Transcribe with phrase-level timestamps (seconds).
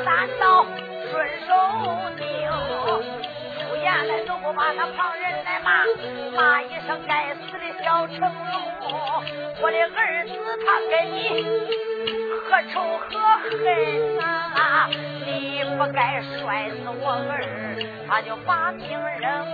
[0.00, 0.64] 把单刀
[1.10, 1.52] 顺手
[2.18, 2.24] 拧。
[3.82, 5.84] 原来都不把他旁人来骂，
[6.34, 8.28] 骂一声该死的小成龙！
[9.60, 10.32] 我的儿子
[10.64, 11.44] 他跟你
[12.48, 13.08] 何仇何
[13.58, 14.88] 恨啊？
[15.26, 15.28] 你
[15.76, 17.32] 不该摔死我儿，
[18.08, 19.46] 他就把命扔。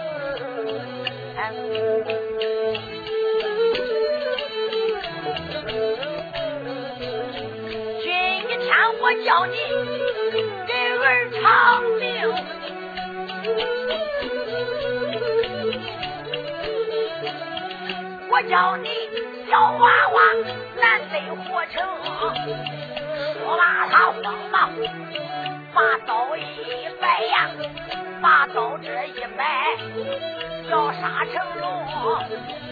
[8.02, 8.04] 君
[8.38, 8.70] 一天
[9.00, 9.54] 我叫你
[11.06, 12.04] 儿偿命。
[18.28, 18.90] 我叫你
[19.48, 20.20] 小娃娃
[20.80, 21.14] 难得
[21.44, 21.74] 活成，
[23.38, 24.70] 说罢他慌忙
[25.72, 26.40] 把刀一
[27.00, 27.48] 摆呀，
[28.20, 29.78] 把刀这一摆，
[30.68, 31.64] 要杀成龙。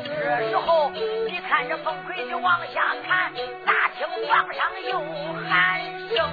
[0.09, 3.33] 这时候你看这凤奎就往下看，
[3.65, 5.01] 大厅房上有
[5.49, 5.81] 喊
[6.11, 6.29] 声，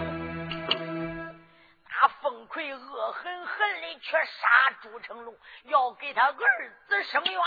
[3.12, 7.42] 狠狠的去杀朱成龙，要给他儿子伸冤。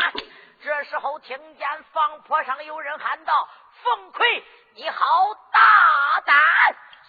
[0.63, 3.49] 这时候，听见房坡上有人喊道
[3.83, 4.45] ：“冯奎，
[4.75, 6.37] 你好大胆！”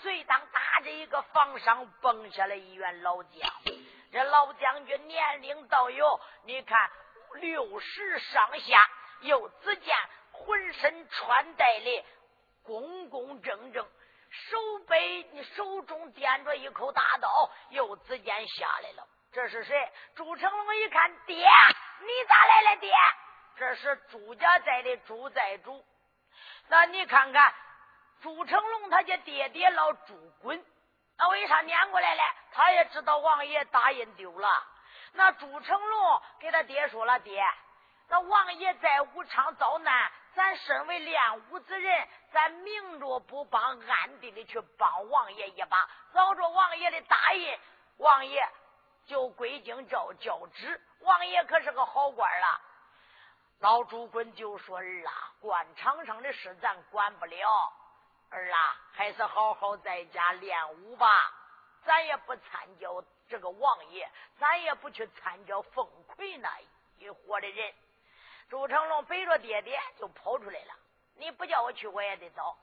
[0.01, 3.49] 随当打着一个房上蹦下来一员老将，
[4.11, 6.89] 这老将军年龄倒有，你看
[7.35, 8.89] 六十上下，
[9.22, 9.95] 又只见
[10.31, 12.05] 浑身穿戴的
[12.63, 13.87] 工工整整，
[14.50, 19.07] 手背你手中掂着一口大刀，又只见下来了。
[19.31, 19.91] 这是谁？
[20.16, 22.94] 朱成龙一看，爹，你咋来了，爹？
[23.57, 25.85] 这是朱家寨的朱寨主，
[26.68, 27.53] 那你看看
[28.22, 30.66] 朱成龙他家爹爹老朱滚，
[31.17, 32.22] 那为啥撵过来了？
[32.52, 34.50] 他也知道王爷大印丢了。
[35.13, 37.41] 那朱成龙给他爹说了：“爹，
[38.07, 47.59] 那王爷在武昌遭难，咱身为练武之人，咱明着不帮，暗地里去帮王爷一把，找着王爷的大印，
[47.97, 48.47] 王爷
[49.05, 50.79] 就归京照教旨。
[50.99, 52.61] 王爷可是个好官了。”
[53.59, 57.73] 老主棍就说：“儿啊，官场上的事咱管不了，
[58.29, 61.07] 儿啊，还是好好在家练武吧。
[61.83, 66.59] 咱也不参教这个王爷，咱也不去参教凤奎那
[66.99, 67.73] 一伙的人。”
[68.50, 70.73] 朱成龙背着爹爹就跑出来了。
[71.16, 72.57] 你不叫我去，我也得走。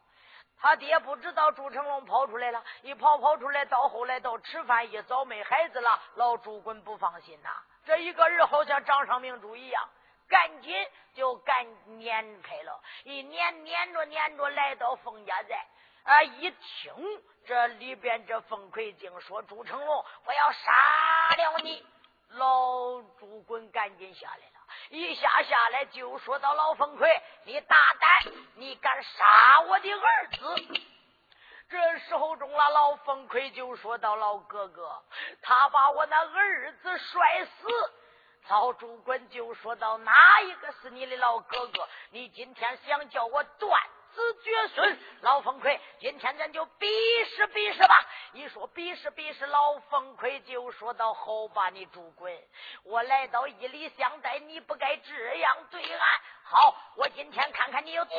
[0.59, 6.01] 他爹不知道朱成龙跑出来了，一跑跑出来，到后来到吃饭一早没孩子了。
[6.15, 7.51] 老朱棍不放心呐，
[7.85, 9.89] 这一个人好像掌上明珠一样。
[10.29, 11.67] 赶紧就赶
[11.99, 15.67] 撵开了，一撵撵着撵着来到凤家寨
[16.05, 16.23] 啊！
[16.23, 21.87] 一听这里边这凤奎竟说朱成龙，我要杀了你！
[22.29, 24.52] 老朱棍赶紧下来，
[24.91, 30.81] 一下下来就说到老冯魁，你大胆，你敢杀我的儿子！
[31.69, 35.03] 这时候中了，老冯魁就说到老哥哥，
[35.41, 37.69] 他把我那儿子摔死。
[38.49, 41.89] 老主管就说到：“哪一个是你的老哥哥？
[42.11, 43.81] 你今天想叫我断
[44.15, 44.99] 子绝孙？
[45.23, 46.87] 老冯奎，今天咱就比
[47.25, 52.33] 试比试吧！”一说比试比试，老冯奎就说到：“好吧，你主管，
[52.85, 56.01] 我来到一里相待，你不该这样对俺。
[56.45, 58.19] 好，我今天看看你有多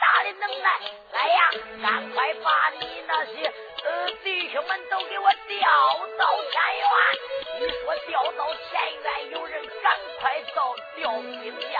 [0.00, 0.80] 大的能耐！
[1.12, 1.40] 来呀，
[1.82, 3.52] 赶快把你那些
[3.84, 7.60] 呃弟兄们都给我调到前院。
[7.60, 11.71] 你说调到前院，有人赶快到调兵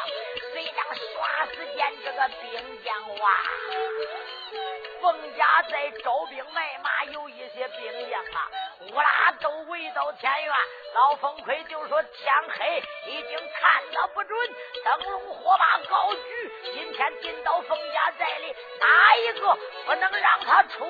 [5.01, 8.51] 冯家在招兵买马，有一些兵将啊，
[8.81, 10.55] 乌拉都围到天院。
[10.95, 14.39] 老冯奎就说：“天黑，已经看得不准，
[14.85, 16.53] 灯笼火把高举。
[16.75, 20.87] 今天进到冯家寨里，哪一个不能让他出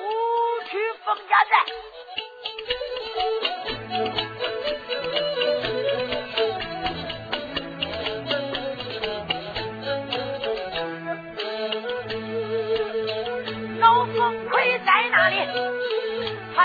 [0.69, 1.65] 去冯家寨？”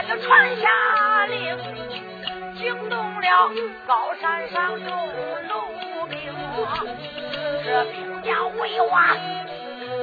[0.00, 1.58] 他就传下令，
[2.56, 3.50] 惊动了
[3.84, 4.96] 高山上众
[5.48, 6.32] 卢兵，
[7.64, 9.16] 这兵家围挖，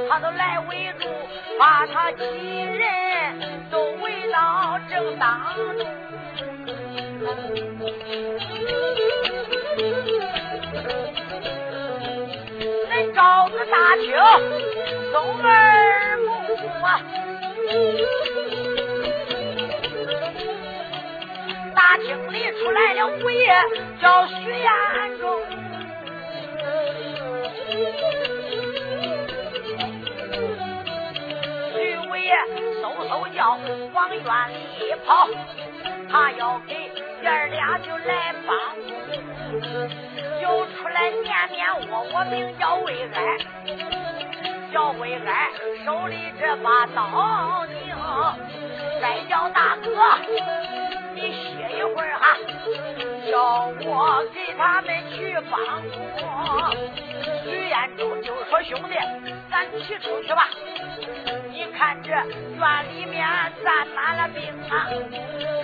[0.09, 1.07] 他都来围住，
[1.57, 3.39] 把他几人
[3.71, 5.87] 都围到正当中。
[12.91, 14.13] 恁赵子大厅
[15.13, 16.25] 松耳目
[16.83, 16.99] 啊，
[21.97, 23.53] 厅里出来了鬼爷，
[24.01, 24.69] 叫徐延
[25.19, 25.41] 忠。
[31.73, 32.33] 徐五爷
[32.81, 33.57] 嗖嗖叫
[33.93, 35.27] 往院里跑，
[36.09, 36.73] 他要给
[37.21, 38.55] 爷儿俩就来帮。
[40.41, 43.37] 又出来念念我，我名叫魏安，
[44.71, 45.25] 叫魏安，
[45.85, 47.95] 手里这把刀拧，
[49.01, 49.89] 再叫大哥，
[51.15, 52.37] 你歇一会儿哈，
[53.31, 56.75] 叫我给他们去帮忙。
[57.41, 58.95] 徐彦忠就说：“兄弟，
[59.49, 60.49] 咱骑出去吧。”
[61.49, 62.25] 你看这院
[62.89, 63.25] 里面
[63.63, 64.89] 站满了兵啊！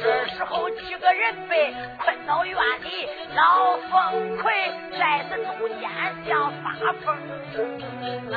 [0.01, 4.53] 这时候几个人被困到院里，老冯奎
[4.97, 5.89] 在这中间
[6.25, 6.71] 像发
[7.03, 7.13] 疯
[8.31, 8.35] 啊！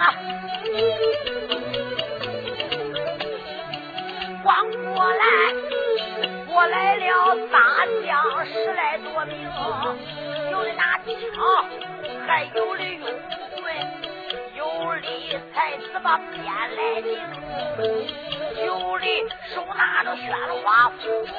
[0.00, 0.02] 啊，
[4.42, 5.24] 光过来。
[6.46, 9.38] 过来了大将十来多名，
[10.50, 11.06] 有的拿枪，
[12.26, 13.06] 还有的用
[13.54, 13.64] 棍，
[14.56, 14.60] 有
[15.00, 15.06] 的
[15.54, 17.18] 才子把鞭来拧，
[18.66, 19.06] 有的
[19.54, 20.26] 手拿着宣
[20.62, 20.94] 花斧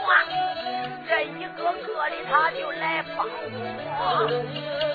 [0.08, 0.10] 啊，
[1.08, 3.28] 这一个个的他就来帮
[4.00, 4.00] 我，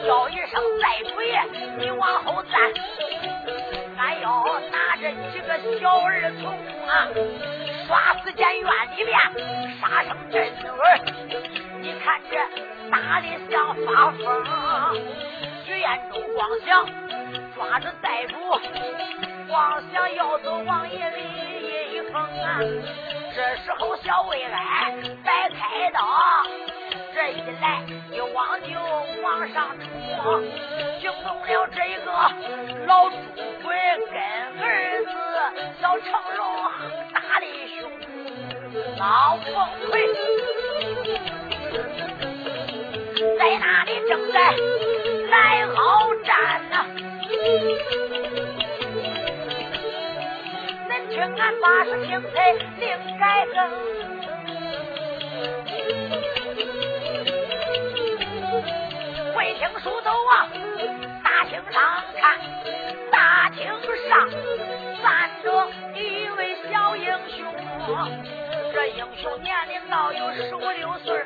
[0.07, 1.45] 叫一声寨主爷，
[1.79, 2.73] 你往后站，
[3.99, 6.53] 俺要拿着几个小儿童
[6.87, 7.09] 啊。
[7.87, 9.17] 耍时间院里面
[9.81, 11.01] 杀声震耳，
[11.81, 12.37] 你看这
[12.91, 14.21] 打的像发疯。
[15.65, 16.85] 徐彦忠光想
[17.55, 18.61] 抓着逮捕，
[19.49, 21.19] 光想要走王爷的
[21.93, 22.61] 一峰啊。
[23.37, 26.01] 这时候小魏安摆开刀，
[27.15, 28.81] 这一来一往就
[29.23, 29.77] 往上
[30.23, 30.43] 冲，
[30.99, 32.11] 惊动了这个
[32.87, 33.15] 老朱
[33.63, 33.77] 鬼
[34.11, 34.17] 跟
[34.59, 34.65] 儿
[35.05, 35.11] 子
[35.83, 36.09] 小成
[36.39, 36.41] 龙。
[37.13, 37.45] 大的
[37.77, 37.77] 兄，
[38.97, 39.47] 老凤
[39.91, 40.09] 奎
[43.39, 44.57] 在那里正在
[45.29, 46.87] 来好战呐！
[47.29, 48.56] 恁
[51.17, 53.57] 听俺八十青菜另改更，
[59.35, 60.47] 会听书都往
[61.25, 62.39] 大厅上看，
[63.11, 63.67] 大厅
[64.11, 64.29] 上
[65.03, 66.55] 站着一位。
[66.71, 67.41] 小英雄，
[68.75, 71.25] 这英雄年龄倒有十五六岁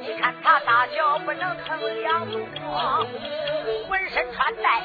[0.00, 2.44] 你看他大小不能成两目，
[3.86, 4.82] 浑身穿戴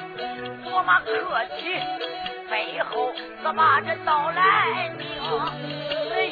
[0.63, 1.11] 多么客
[1.57, 1.79] 气，
[2.49, 3.13] 背后
[3.43, 5.05] 怎把这刀来拧？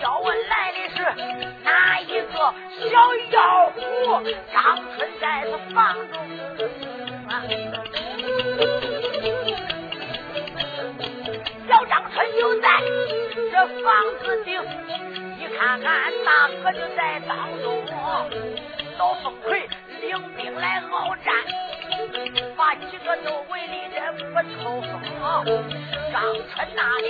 [0.02, 1.04] 要问来的是
[1.64, 2.54] 哪一个
[2.90, 3.80] 小妖狐？
[4.54, 6.14] 张春在他房中。
[11.68, 12.68] 小张春就在
[13.52, 13.86] 这房
[14.24, 14.62] 子顶，
[15.38, 17.66] 你看看大哥就在当中。
[18.98, 19.68] 老凤奎
[20.02, 21.34] 领兵来鏖战，
[22.56, 24.00] 把几个都围里这
[24.32, 24.92] 不抽风。
[26.12, 27.08] 张春那里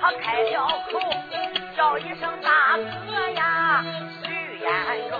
[0.00, 1.00] 他开了口，
[1.76, 3.82] 叫一声大哥呀，
[4.22, 5.18] 徐延忠。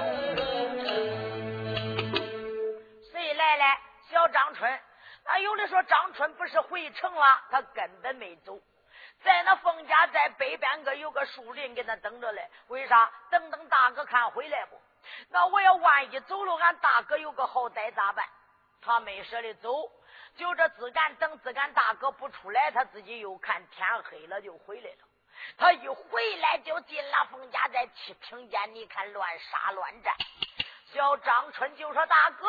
[3.11, 3.65] 谁来了？
[4.11, 4.81] 小张春。
[5.25, 8.59] 那有的说张春不是回城了，他根本没走，
[9.23, 12.43] 在那冯家在北边个有个树林给他等着嘞。
[12.69, 13.11] 为啥？
[13.31, 14.81] 等等大哥看回来不？
[15.31, 18.25] 那我要万一走了，俺大哥有个好歹咋办？
[18.83, 19.89] 他没舍得走，
[20.37, 24.99] 就这自敢等，自敢大哥不出来，他自己又看天黑了就回来了。
[25.57, 27.89] 他一回来就进了冯家寨，
[28.21, 30.15] 听见你看乱杀乱战。
[30.93, 32.49] 小张春就说：“大哥，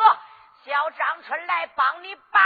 [0.64, 2.42] 小张春来帮你办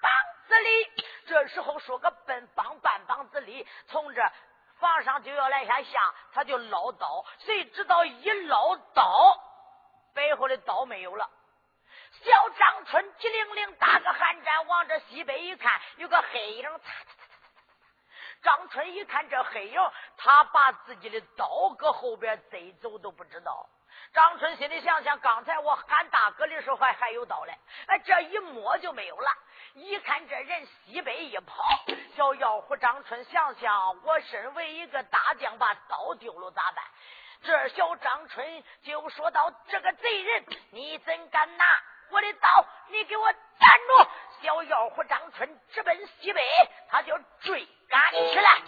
[0.00, 0.10] 帮
[0.48, 0.90] 子礼。”
[1.26, 4.22] 这时候说个奔帮办帮子礼，从这
[4.78, 9.38] 房上就要来下下，他就捞刀，谁知道一捞刀，
[10.14, 11.28] 背后的刀没有了。
[12.24, 18.42] 小张春机灵灵打个寒战，往这西北一看，有个黑影，擦擦擦擦擦擦。
[18.42, 19.80] 张春一看这黑影，
[20.16, 23.68] 他把自己的刀搁后边贼走都不知道。
[24.12, 29.28] 张春心里想想，刚才我喊大哥的时候还还有刀嘞，哎，这一摸就没有了。
[29.74, 31.64] 一看这人西北一跑，
[32.14, 36.84] 小妖狐张春想想，我身为一个大将，把刀丢了咋办？
[37.42, 41.64] 这小张春就说道：“这个贼人，你怎敢拿？”
[42.12, 44.06] 我的刀，你给我站住！
[44.42, 46.42] 小妖狐张春直奔西北，
[46.90, 48.60] 他就追赶起来。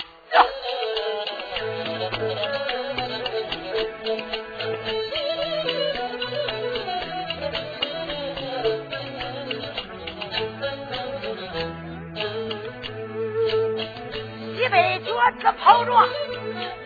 [14.56, 16.08] 西北脚子跑着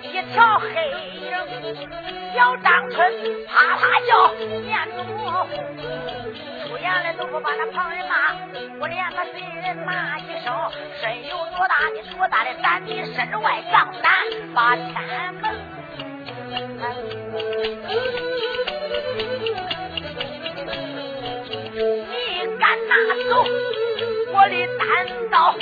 [0.03, 5.05] 一条黑影，小张春啪啪叫，面目
[6.89, 6.95] 糊。
[6.95, 8.33] 原来都不把那旁人骂，
[8.81, 14.11] 我连个贼人骂一声，身有多大的多大的胆，你身外杠胆
[14.55, 15.55] 把天门。
[22.09, 22.13] 你
[22.59, 22.95] 敢拿
[23.29, 23.45] 走
[24.33, 24.87] 我的单
[25.31, 25.55] 刀，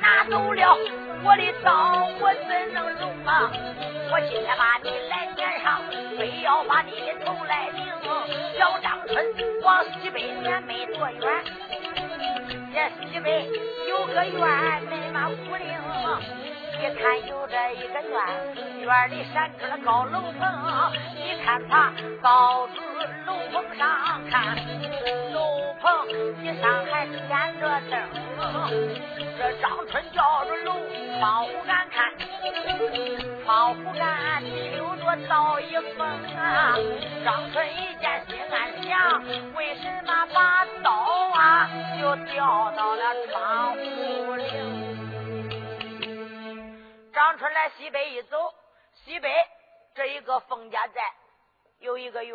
[0.00, 0.76] 拿走了
[1.22, 3.50] 我的刀，我怎能容啊？
[4.10, 5.80] 我今天把你来撵上，
[6.18, 7.84] 非要把你的头来领。
[8.58, 9.24] 小张春
[9.62, 11.44] 往西北撵没多远，
[12.72, 13.46] 这西北
[13.88, 15.68] 有个院没嘛古灵，
[16.80, 18.16] 一看有这一个院，
[18.80, 20.92] 院里闪出了高楼层。
[21.16, 22.80] 你看他高子
[23.26, 24.56] 楼棚上看，
[25.32, 26.08] 楼棚
[26.42, 27.92] 以上还点着灯。
[29.38, 30.74] 这张春叫着楼
[31.20, 32.10] 窗户干看，
[33.44, 36.74] 窗户干留着倒一风啊！
[37.22, 39.22] 张春一见心暗想，
[39.54, 40.90] 为什么把刀
[41.34, 41.68] 啊
[42.00, 44.50] 就掉到了窗户里？
[47.12, 48.54] 张春来西北一走，
[48.94, 49.30] 西北
[49.94, 51.02] 这一个冯家寨
[51.80, 52.34] 有一个院，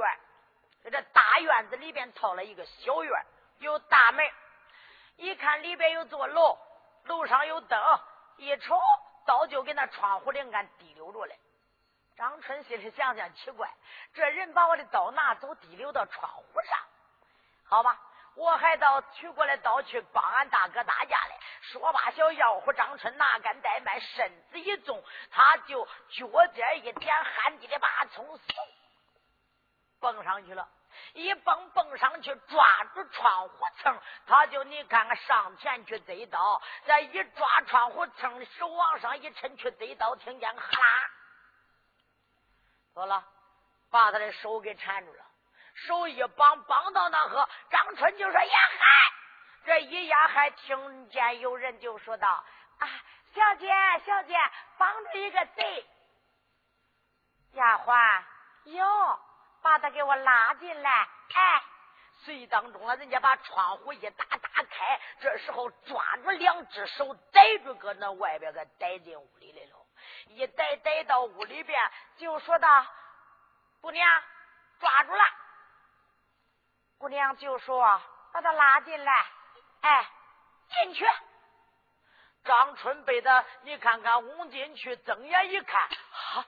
[0.83, 3.11] 在这大院子里边套了一个小院，
[3.57, 4.23] 有大门，
[5.17, 6.55] 一看里边有座楼。
[7.05, 7.79] 楼上有灯，
[8.37, 8.79] 一瞅
[9.25, 11.39] 刀就给那窗户灵感滴溜着嘞。
[12.15, 13.69] 张春心里想想奇怪，
[14.13, 16.79] 这人把我的刀拿走，滴溜到窗户上，
[17.65, 17.99] 好吧，
[18.35, 21.35] 我还到取过来刀去帮俺大哥打架嘞。
[21.61, 28.39] 说罢，小妖狐张春哪敢怠慢，身子一纵，他就脚尖一点，旱地里把从嗖
[29.99, 30.69] 蹦上去了。
[31.15, 41.09] 一蹦蹦上去，抓住窗户蹭，他就你看看上前去贼刀，再一抓窗户蹭，手往上一抻去贼刀，听见哈啦，
[42.93, 43.23] 走了，
[43.89, 45.25] 把他的手给缠住了，
[45.87, 49.13] 手一绑，绑到那河，张春就说呀嗨，
[49.65, 52.27] 这一呀还听见有人就说道
[52.79, 52.89] 啊，
[53.33, 53.69] 小姐
[54.05, 54.35] 小姐，
[54.77, 55.85] 绑住一个贼，
[57.53, 58.23] 丫鬟
[58.65, 59.19] 有。
[59.65, 61.63] 把他给我拉进来，哎，
[62.19, 69.83] 随当中了，人家把窗户一打打开，这时候抓住两只手逮住，搁那外边给逮进屋里来了。
[70.27, 72.85] 一逮逮到屋里边，就说道
[73.81, 74.23] ：“姑娘，
[74.79, 75.23] 抓住了。”
[76.99, 77.99] 姑娘就说
[78.31, 79.25] ：“把他拉进来，
[79.81, 80.07] 哎，
[80.69, 81.03] 进去。”
[82.45, 86.45] 张春被他，你看看，翁进去，睁眼一看，哈。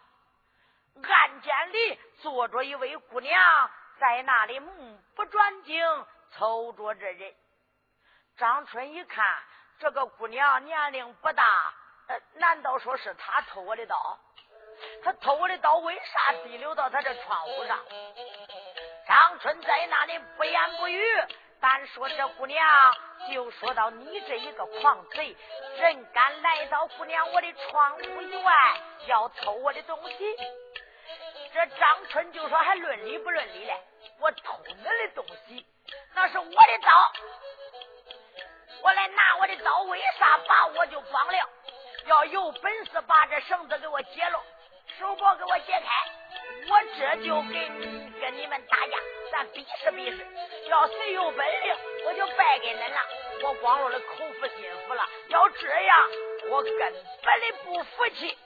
[1.03, 7.33] 案间里坐着一位姑娘，在那里目不转睛瞅着这人。
[8.37, 9.25] 张春一看，
[9.79, 11.43] 这个姑娘年龄不大，
[12.35, 14.19] 难道说是他偷我的刀？
[15.03, 17.79] 他偷我的刀，为啥滴溜到他这窗户上？
[19.07, 21.01] 张春在那里不言不语，
[21.59, 22.95] 单说这姑娘，
[23.31, 25.35] 就说到你这一个狂贼，
[25.77, 28.53] 人敢来到姑娘我的窗户以外，
[29.07, 30.35] 要偷我的东西？
[31.53, 33.73] 这张春就说：“还论理不论理嘞？
[34.19, 35.65] 我偷你的东西，
[36.13, 37.13] 那是我的刀。
[38.83, 41.49] 我来拿我的刀，为啥把我就绑了？
[42.05, 44.43] 要有本事把这绳子给我解了，
[44.99, 45.87] 手铐给我解开，
[46.69, 47.53] 我这就跟
[48.19, 48.97] 跟你们打架，
[49.31, 50.25] 咱比试比试。
[50.69, 51.75] 要谁有本领，
[52.05, 52.99] 我就败给恁了。
[53.43, 54.05] 我光落的口
[54.39, 55.03] 服心服了。
[55.29, 56.09] 要这样，
[56.49, 58.37] 我根本的不服气。”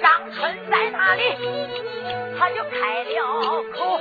[0.00, 1.22] 张春在那里，
[2.38, 4.00] 他就开了口，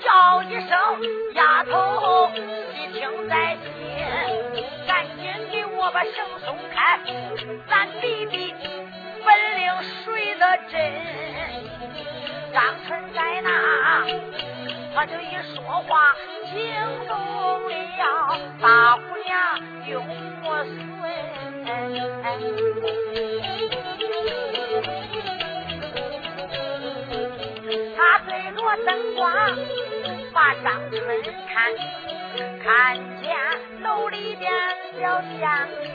[0.00, 0.78] 叫一声
[1.34, 3.68] 丫头，你听在心，
[4.86, 6.12] 赶紧给我把绳
[6.44, 6.98] 松开，
[7.68, 8.54] 咱比比
[9.24, 9.72] 本领
[10.04, 10.72] 谁的真。
[12.52, 13.48] 张春在那，
[14.94, 16.14] 他就一说话
[16.52, 16.54] 惊
[17.08, 17.12] 动
[17.68, 19.32] 了大姑娘
[19.88, 19.92] 永
[20.44, 20.64] 我
[27.96, 29.24] 他对着灯光
[30.32, 31.00] 把张春
[31.48, 31.54] 看，
[32.62, 32.64] 看
[33.20, 33.24] 见
[33.82, 34.50] 楼里边
[35.00, 35.86] 小将军，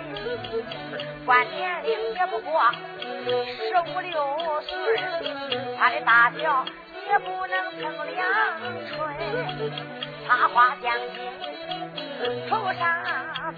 [1.26, 2.62] 管年龄也不过
[3.46, 4.14] 十五六
[4.62, 4.68] 岁。
[5.78, 6.66] 他的大小
[7.10, 7.82] 也不能称
[8.14, 8.18] 两
[8.88, 8.98] 春，
[10.28, 11.18] 他花将军
[12.50, 12.84] 头上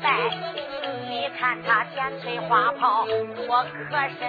[0.02, 0.08] 戴，
[1.12, 3.70] 你看他剪翠花袍多可
[4.18, 4.22] 身，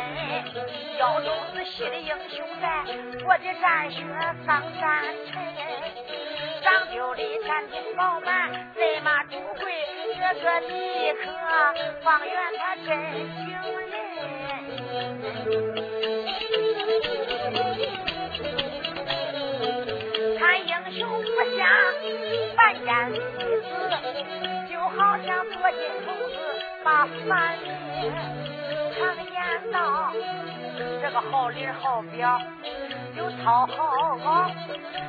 [0.99, 2.85] 腰中是系的英雄带，
[3.25, 4.03] 我的战靴
[4.45, 5.41] 上战尘，
[6.61, 9.73] 长久的天庭饱满，人马朱贵，
[10.19, 11.31] 这个你可
[12.03, 12.89] 方圆他真
[13.47, 13.47] 惊
[13.87, 14.03] 人。
[22.57, 23.19] 凡间女
[23.61, 23.69] 子，
[24.71, 26.37] 就好像躲进虫子
[26.85, 27.69] 把饭灭。
[28.99, 30.13] 常言道，
[31.01, 32.41] 这个好里好表
[33.17, 34.51] 有讨好，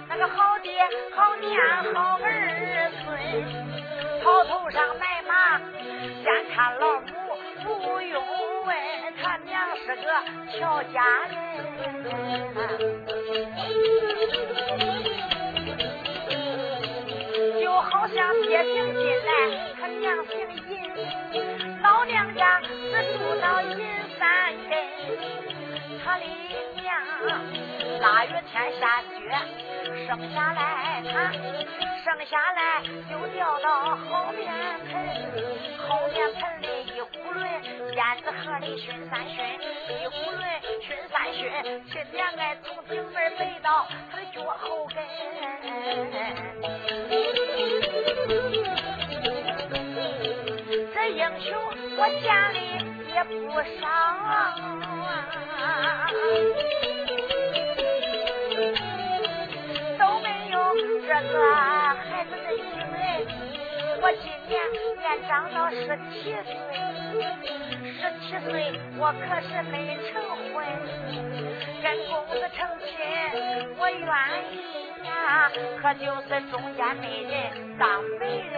[0.10, 0.71] 那个好爹
[1.15, 1.51] 好娘
[1.93, 3.12] 好儿孙，
[4.23, 5.60] 草头上买马，
[6.23, 7.08] 先看老母
[7.63, 8.23] 不用
[8.65, 8.75] 问，
[9.21, 9.51] 他娘
[9.86, 10.01] 是个
[10.58, 11.34] 乔家人。
[18.03, 19.31] 好像爹姓金来，
[19.79, 20.35] 他娘姓
[20.67, 22.67] 银，老娘家是
[23.17, 23.77] 住到银
[24.19, 25.62] 山根。
[26.03, 26.25] 他的
[26.81, 26.85] 娘
[28.01, 29.07] 腊月天下雪，
[30.05, 31.31] 生下来他
[32.03, 34.43] 生下来就掉到后面
[34.91, 34.91] 盆，
[35.87, 39.35] 后面盆里一囫囵，燕子河里熏三熏，
[39.87, 40.41] 一囫囵
[40.81, 41.41] 熏三熏，
[41.91, 44.97] 这娘哎从顶门背到他的脚后跟。
[50.93, 51.47] 这英雄
[51.97, 52.59] 我见的
[53.23, 53.31] 不
[53.79, 54.53] 少啊，
[59.97, 60.55] 都没有
[61.07, 61.33] 这个
[61.95, 62.97] 孩子的英人。
[64.01, 64.51] 我今年
[64.99, 65.79] 年长到十
[66.12, 66.43] 七岁，
[67.93, 68.51] 十七岁
[68.97, 69.73] 我可是没
[70.12, 70.12] 成
[70.53, 70.53] 婚，
[71.81, 72.86] 跟公子成亲
[73.77, 74.01] 我愿
[74.51, 74.53] 意。
[75.81, 78.57] 可就是中间没人当媒人，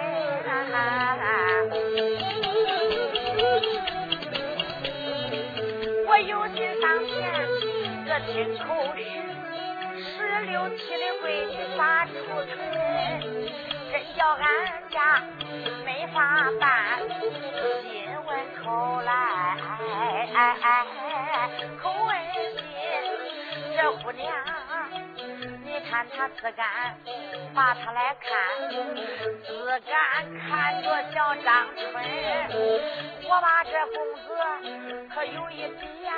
[6.15, 7.13] 我有心上前
[8.08, 8.63] 这听口
[8.95, 9.04] 许，
[9.99, 12.13] 十六七的闺女撒出
[12.45, 12.56] 春，
[13.91, 14.45] 真叫俺
[14.89, 15.21] 家
[15.84, 17.04] 没法办，
[17.82, 18.30] 心问
[18.63, 19.12] 口来，
[21.84, 22.10] 口问
[22.54, 22.63] 心，
[23.75, 24.25] 这姑娘。
[25.65, 26.95] 你看他自敢
[27.54, 28.32] 把他来看，
[29.43, 29.93] 自敢
[30.39, 31.84] 看着小张春。
[33.27, 36.11] 我把这公子可有一比呀，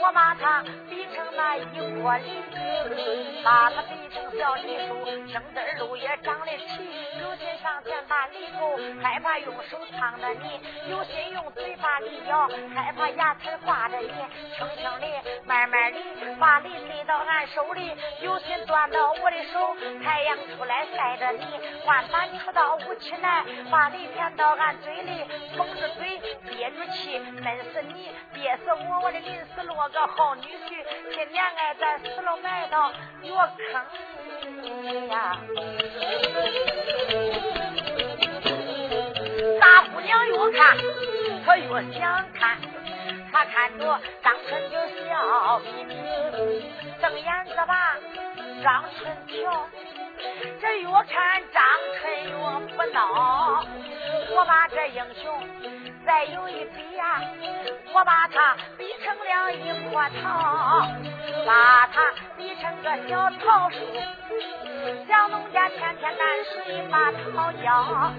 [0.00, 6.88] 我把他比成那一颗梨，把他比成小梨树，青枝路也长得齐。
[7.20, 14.08] 有心上前把梨头，害怕用手烫着你；有心用嘴巴里咬，害怕牙齿挂着你。
[14.56, 15.06] 轻轻的，
[15.44, 15.98] 慢慢的
[16.38, 18.82] 把梨递到俺手里，有心端。
[18.90, 21.44] 到我的手，太阳出来晒着你；
[21.86, 25.24] 万般出到武器来，把梨填到俺嘴里，
[25.56, 26.11] 封着嘴，
[26.50, 29.00] 憋住气，闷死你，憋死我！
[29.02, 35.38] 我的临死落个好女婿，今年哎，咱死了埋到药坑呀！
[39.60, 40.76] 大姑娘越看，
[41.44, 42.58] 她越想看，
[43.32, 45.94] 她看着张春就笑眯眯，
[47.00, 47.96] 瞪眼子吧。
[48.62, 49.66] 张春瞧，
[50.60, 51.62] 这越看张
[51.98, 52.32] 春越
[52.76, 53.66] 不孬。
[54.34, 55.42] 我把这英雄
[56.04, 57.20] 再有一比呀，
[57.92, 60.86] 我把它比成了一棵桃，
[61.46, 63.76] 把它比成个小桃树。
[65.06, 68.12] 小农家天天担水把桃浇，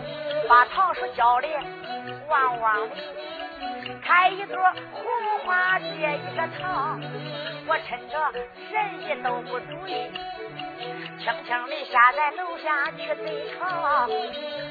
[0.47, 1.47] 把桃树浇的
[2.29, 2.95] 旺旺的，
[4.01, 4.57] 开一朵
[4.93, 5.03] 红
[5.45, 6.97] 花结一个桃。
[7.65, 8.31] 我趁着
[8.71, 10.11] 人也都不注意，
[11.19, 14.07] 轻轻地下在楼下去对桃。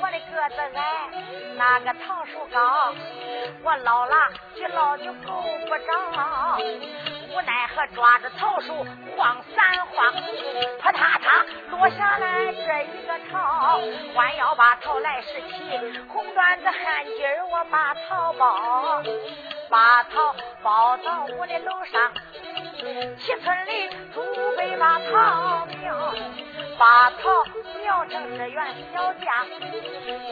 [0.01, 1.09] 我的个子矮，
[1.57, 2.93] 那个桃树高，
[3.63, 6.59] 我捞拉去捞就够不着。
[7.35, 8.87] 无奈何抓着桃树
[9.17, 10.13] 晃三晃，
[10.81, 13.81] 扑嗒嗒落下来这一个桃，
[14.15, 19.03] 弯腰把桃来拾起，红缎子汗巾我把桃包，
[19.71, 22.13] 把桃包到我的楼上，
[23.17, 24.21] 七村里祖
[24.57, 26.13] 辈把草苗，
[26.77, 27.17] 把草
[27.81, 29.47] 苗成这员小将，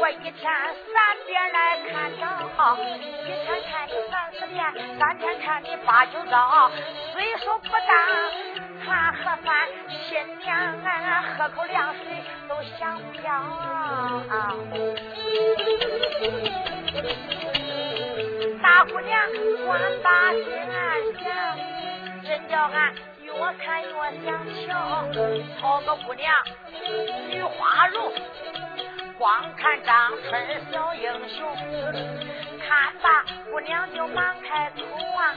[0.00, 2.24] 我一天三遍来看到，
[3.22, 4.58] 一天看你三四遍，
[4.98, 6.70] 三天看你八九遭，
[7.12, 7.88] 虽说不当
[8.84, 9.68] 看盒饭，
[10.08, 12.02] 新娘啊喝口凉水
[12.48, 13.22] 都想飘。
[18.60, 19.20] 大姑娘
[19.66, 21.30] 管把心暗想，
[22.30, 23.90] 真叫俺越看越
[24.24, 25.04] 想瞧。
[25.60, 26.32] 好个姑娘，
[27.28, 28.12] 女花容，
[29.18, 31.56] 光看张春小英雄，
[32.64, 34.82] 看罢姑娘就忙开口
[35.18, 35.34] 啊，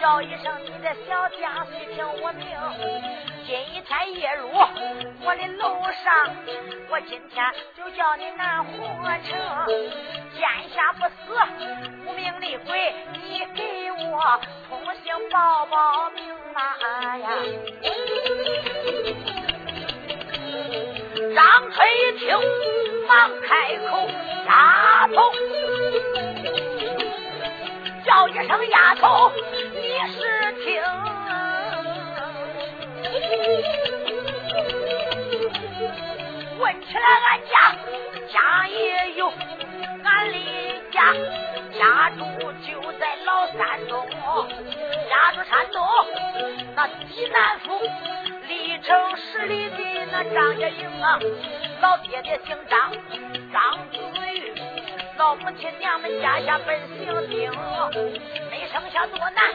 [0.00, 3.35] 叫一声你的小家，你听我命。
[3.46, 6.34] 今一天夜入我的楼上，
[6.90, 8.74] 我今天就叫你南红
[9.22, 9.38] 城，
[10.34, 11.14] 天下不死
[12.04, 17.28] 无名的鬼，你给我通信报报名啊呀！
[21.36, 22.36] 张春一听，
[23.06, 24.08] 忙开口，
[24.48, 25.14] 丫头，
[28.04, 29.30] 叫一声丫头，
[36.58, 37.76] 问起来，俺家
[38.32, 39.32] 家也有，
[40.04, 40.36] 俺的
[40.90, 41.12] 家
[41.78, 42.24] 家住
[42.66, 45.82] 就在老山东，家住山东
[46.74, 47.78] 那济南府，
[48.48, 49.76] 离城十里的
[50.10, 51.18] 那张家营啊，
[51.82, 52.90] 老爹爹姓张，
[53.52, 53.98] 张子
[54.32, 54.52] 玉，
[55.18, 57.50] 老母亲娘们家下本姓丁，
[58.50, 59.54] 没生下多男，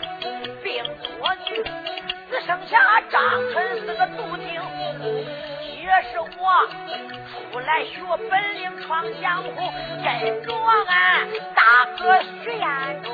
[0.62, 1.64] 病多女。
[2.46, 2.78] 剩下
[3.10, 4.62] 张春是个独丁，
[5.76, 6.26] 也是我
[7.52, 9.72] 出来学本领闯江湖，
[10.04, 10.54] 跟着
[10.88, 12.00] 俺大哥
[12.44, 13.06] 徐彦中。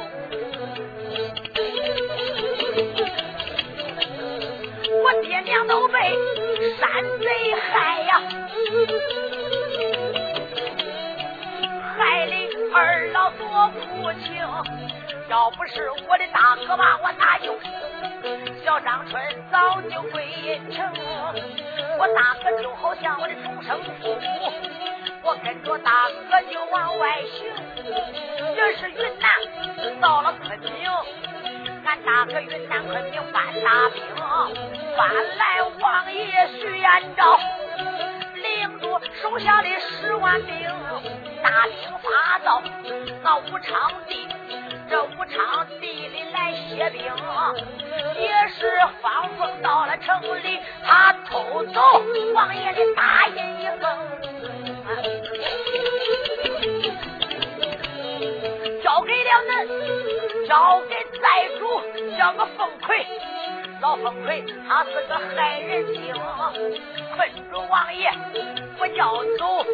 [5.03, 6.15] 我爹娘都被
[6.79, 7.25] 山贼
[7.69, 8.21] 害呀，
[11.97, 12.31] 害得
[12.73, 14.27] 二老多苦情。
[15.29, 17.53] 要不是我的大哥把我搭救。
[18.63, 20.89] 小张春早就归阴城，
[21.97, 24.53] 我大哥就好像我的重生父母，
[25.23, 27.51] 我跟着大哥就往外行。
[28.55, 30.89] 这是云南到了昆明，
[31.85, 34.03] 俺大哥云南昆明搬大兵，
[34.97, 37.37] 搬来王爷徐延昭，
[38.33, 40.55] 领着手下的十万兵，
[41.43, 42.61] 大兵发到
[43.23, 44.25] 那武昌地。
[44.89, 47.04] 这武昌地里来歇兵，
[48.17, 52.02] 也是方凤到了城里，他偷走
[52.34, 53.84] 王爷的大印一封，
[58.82, 61.62] 交给了恁，交给寨主，
[62.17, 63.06] 叫个凤魁。
[63.82, 66.13] 老凤魁他是个害人精，
[67.15, 68.10] 困住王爷
[68.78, 69.65] 不叫走，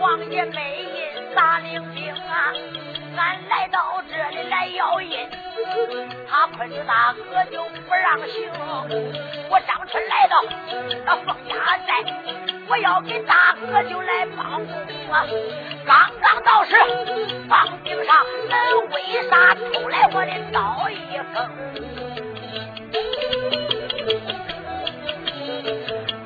[0.00, 2.52] 王爷没印咋领兵啊？
[3.18, 5.28] 俺来到这里来要印，
[6.30, 8.48] 他困住大哥就不让行。
[9.50, 10.40] 我张春来到
[11.04, 11.54] 那凤家
[11.84, 11.90] 寨，
[12.68, 14.72] 我要给大哥就来帮工
[15.10, 15.26] 啊！
[15.84, 16.76] 刚刚到时，
[17.48, 21.34] 房顶上，恁为啥偷来我的刀一封？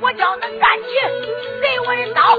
[0.02, 0.90] 我叫恁赶紧
[1.62, 2.36] 给我的刀，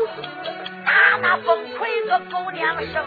[0.86, 3.04] 打那风奎个狗娘生！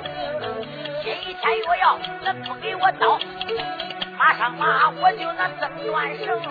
[1.06, 3.16] 今天若要恁不给我刀，
[4.18, 6.42] 马上马我就那挣断绳，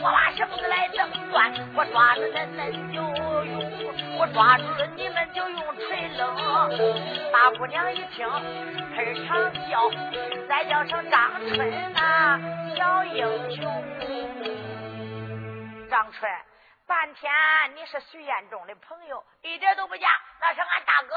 [0.00, 3.02] 我把绳子来挣断，我抓住恁恁就
[3.44, 3.58] 用，
[4.20, 6.36] 我抓住了你们就用锤扔。
[7.32, 8.24] 大姑娘一听，
[8.94, 9.90] 喷长叫，
[10.48, 12.38] 再叫声张春呐，
[12.76, 13.84] 小英雄。
[15.90, 16.30] 张春，
[16.86, 17.32] 半天
[17.74, 20.06] 你是徐彦中的朋友，一点都不假，
[20.40, 21.16] 那是俺大哥。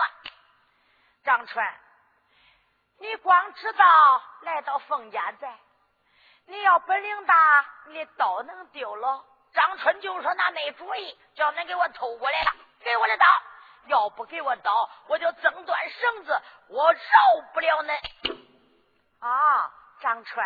[1.24, 1.64] 张春。
[3.00, 5.54] 你光知道来到凤家寨，
[6.48, 9.24] 你要本领大，你刀能丢了。
[9.54, 13.26] 张春就说那没主意，叫恁给我偷过来了，给我的刀。
[13.88, 17.02] 要不给我刀，我就挣断绳子，我饶
[17.54, 18.40] 不了恁。
[19.20, 20.44] 啊，张春，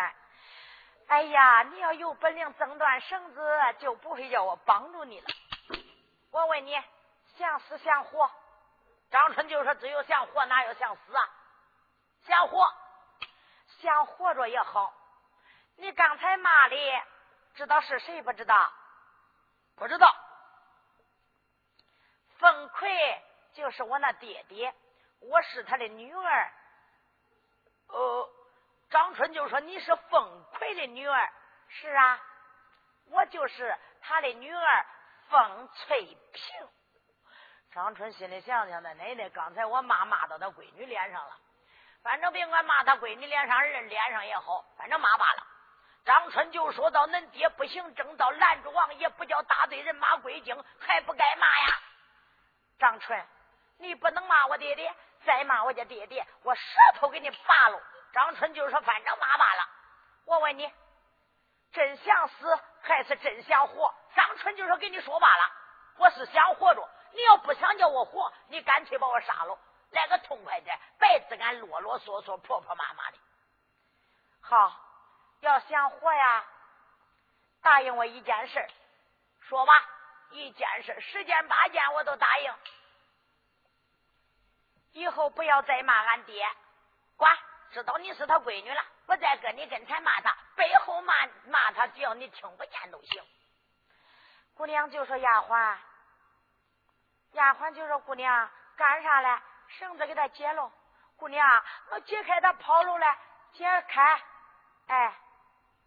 [1.06, 3.40] 哎呀，你要有本领挣断绳子，
[3.78, 5.26] 就不会叫我帮助你了。
[6.32, 6.78] 我问你，
[7.38, 8.30] 想死想活？
[9.10, 11.28] 张春就说只有想活，哪有想死啊？
[12.30, 12.72] 想活，
[13.80, 14.94] 想活着也好。
[15.74, 16.76] 你刚才骂的
[17.54, 18.72] 知道是谁不知道？
[19.74, 20.06] 不知道。
[22.38, 24.72] 凤奎就是我那爹爹，
[25.18, 26.52] 我是他的女儿。
[27.88, 28.30] 呃，
[28.90, 31.32] 张春就说你是凤奎的女儿。
[31.66, 32.20] 是啊，
[33.06, 34.86] 我就是他的女儿
[35.30, 36.68] 凤翠萍。
[37.72, 41.36] 张春心里想想那，奶奶刚才我骂骂到他闺女脸上了，
[42.02, 45.46] 反正别管骂他闺女脸上人脸上也好，反正骂罢了。
[46.04, 51.78] 张春就说到：“恁爹不行正道，拦住王爷，不叫大队人马归京，还不该骂呀！”
[52.80, 53.26] 张春，
[53.78, 54.94] 你不能骂我爹爹，
[55.26, 56.62] 再骂我家爹爹，我舌
[56.94, 57.78] 头给你拔了。
[58.14, 59.68] 张春就说：“反正骂罢了。”
[60.24, 60.72] 我问你，
[61.72, 63.94] 真想死还是真想活？
[64.16, 65.52] 张春就说：“跟你说罢了，
[65.98, 66.88] 我是想活着。
[67.12, 69.58] 你要不想叫我活，你干脆把我杀了，
[69.90, 73.18] 来个痛快点，别自敢啰啰嗦嗦、婆婆妈妈的。”
[74.40, 74.86] 好。
[75.40, 76.44] 要想活呀，
[77.62, 78.70] 答应我一件事，
[79.40, 79.72] 说吧，
[80.32, 82.54] 一件事，十件八件我都答应。
[84.92, 86.46] 以后不要再骂俺爹，
[87.16, 87.34] 管，
[87.72, 91.14] 知道你是他闺女了，不再搁你跟前骂他，背后骂
[91.46, 93.24] 骂他，只要你听不见都行。
[94.52, 95.78] 姑娘就说丫鬟，
[97.32, 99.40] 丫鬟就说姑娘干啥嘞？
[99.78, 100.70] 绳子给他解了，
[101.16, 103.16] 姑娘，我解开他跑路了，
[103.52, 104.22] 解开，
[104.86, 105.14] 哎。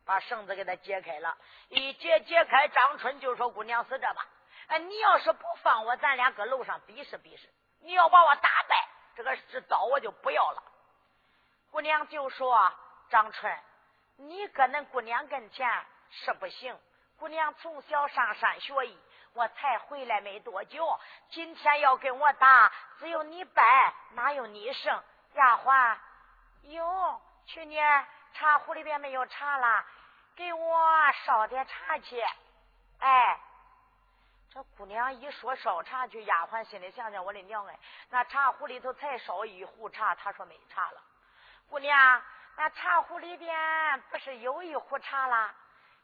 [0.05, 1.37] 把绳子给他解开了，
[1.69, 4.27] 一解解开，张春就说：“姑娘是这吧，
[4.67, 7.49] 哎，你要是不放我，咱俩搁楼上比试比试。
[7.79, 10.61] 你要把我打败，这个这刀我就不要了。”
[11.71, 12.69] 姑娘就说
[13.09, 13.57] ：“张春，
[14.17, 16.77] 你搁恁姑娘跟前是不行。
[17.17, 18.99] 姑娘从小上山学艺，
[19.33, 20.99] 我才回来没多久。
[21.29, 25.03] 今天要跟我打，只有你败，哪有你胜？
[25.33, 25.97] 丫鬟，
[26.63, 29.85] 哟，去年。”茶壶里边没有茶了，
[30.35, 32.19] 给我烧点茶去。
[32.99, 33.39] 哎，
[34.51, 41.01] 这姑娘一说烧茶去，丫鬟心里想想，我的娘哎，那茶壶里头才烧一壶茶，她说没茶了。
[41.69, 42.23] 姑娘，
[42.55, 45.53] 那茶壶里边不是有一壶茶了？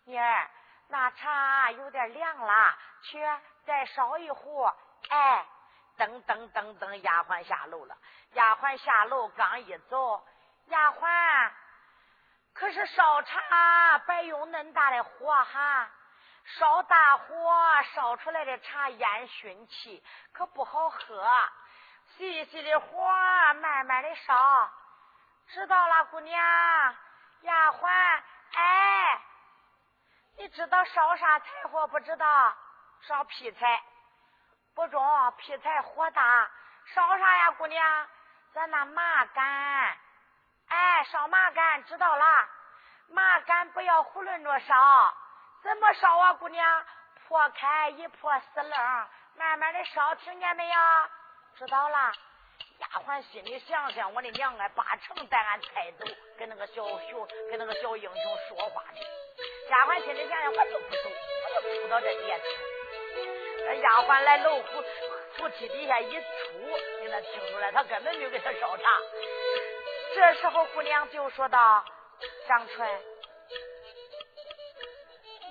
[0.04, 0.48] 妮儿，
[0.90, 3.20] 那茶有点凉了，去
[3.66, 4.64] 再烧一壶。
[5.10, 5.46] 哎，
[5.98, 7.96] 噔噔噔噔，丫鬟下楼了。
[8.34, 10.28] 丫鬟下楼刚一走，
[10.68, 11.52] 丫鬟。
[12.54, 15.90] 可是烧茶别用恁大的火哈，
[16.46, 17.56] 烧大火
[17.94, 21.30] 烧出来的茶烟熏气，可不好喝。
[22.18, 23.08] 细细的火
[23.62, 24.72] 慢慢的烧，
[25.50, 26.96] 知道了，姑娘。
[27.42, 27.88] 丫鬟，
[28.54, 29.22] 哎，
[30.40, 32.56] 你知道烧啥柴火不知道？
[33.02, 33.84] 烧劈柴，
[34.74, 36.50] 不中，劈柴火大。
[36.96, 38.08] 烧啥呀，姑娘？
[38.54, 39.98] 咱那麻杆。
[40.70, 42.26] 哎，烧麻杆知道了，
[43.10, 45.14] 麻杆不要囫囵着烧，
[45.62, 46.86] 怎么烧啊，姑娘？
[47.28, 50.80] 破开一破四棱，慢慢的烧，听见没有？
[51.58, 52.14] 知道了。
[52.80, 56.06] 丫鬟心里想想，我的娘哎，八成带俺猜走，
[56.38, 59.00] 跟那个小熊，跟那个小英雄说话呢。
[59.70, 61.10] 丫鬟心里想想，我就不走，
[61.44, 62.46] 我就出到这街头。
[63.74, 64.84] 丫鬟来楼扶
[65.36, 66.22] 扶梯底下一出，
[67.02, 68.84] 你那听出来，他根本没有给他烧茶。
[70.16, 71.86] 这时候，姑娘就说道
[72.48, 73.02] ：“张春，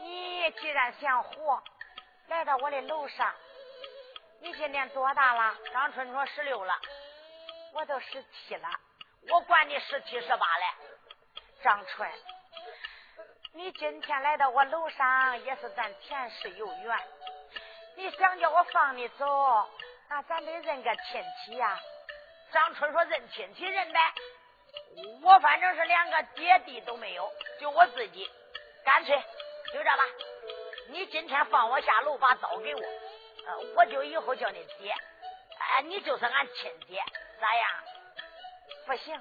[0.02, 1.62] 你既然想活，
[2.28, 3.32] 来到我的楼上。
[4.40, 6.74] 你今年多大了？”张春说：“十六了。”
[7.74, 8.68] 我都十七了。
[9.30, 10.64] 我管你十七十八嘞。
[11.62, 12.08] 张春，
[13.52, 16.98] 你今天来到我楼上，也是咱前世有缘。
[17.96, 19.68] 你想叫我放你走，
[20.08, 21.78] 那咱得认个亲戚呀。
[22.52, 24.00] 张春说：“认亲戚认呗。”
[25.22, 28.30] 我反正是连个爹地都没有，就我自己，
[28.84, 29.20] 干脆
[29.72, 30.04] 就这吧。
[30.90, 32.82] 你今天放我下楼，把刀给我，
[33.76, 37.02] 我就以后叫你爹，哎，你就是俺亲爹，
[37.40, 37.70] 咋样？
[38.86, 39.20] 不行，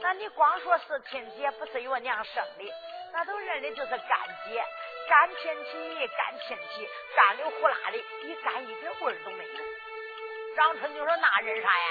[0.00, 2.72] 那你光说是亲姐，不是我娘生的，
[3.12, 4.64] 那都认的就是干爹，
[5.08, 9.54] 干亲戚，干亲戚，干的呼啦的，一干一点味都没有。
[10.56, 11.86] 张春就说：“那认啥呀？”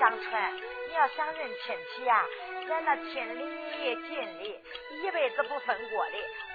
[0.00, 0.56] 张春，
[0.88, 2.26] 你要想认亲戚呀，
[2.68, 4.64] 咱那亲里近里，
[5.02, 6.12] 一辈子不分过的。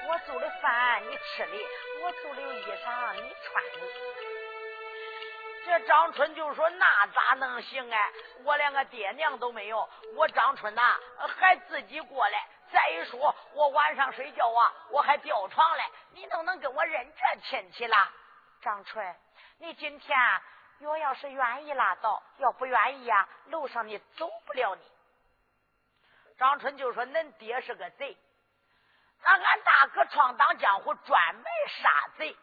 [0.08, 1.68] 我做的饭你吃的，
[2.02, 4.09] 我做的衣裳你穿的。
[5.70, 8.12] 这张春就说：“那咋能行哎？
[8.44, 11.00] 我连个爹娘都没有，我张春呐
[11.38, 12.48] 还自己过来。
[12.72, 17.96] 再一说，我晚上睡觉啊，我还吊床嘞，你都能跟我认这亲戚了？
[18.62, 19.16] 张春，
[19.60, 20.18] 你今天。”
[20.82, 24.82] 我要是愿意拉倒，要不愿意呀，楼上你走不了你。
[26.38, 28.18] 张春就说：“恁爹是个贼，
[29.22, 32.34] 那俺大哥闯荡江湖，专门杀贼，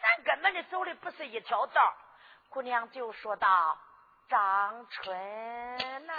[0.00, 1.94] 咱根本的走的不是一条道。
[2.52, 3.78] 姑娘就说道
[4.28, 5.16] ：“张春
[6.06, 6.12] 呐。”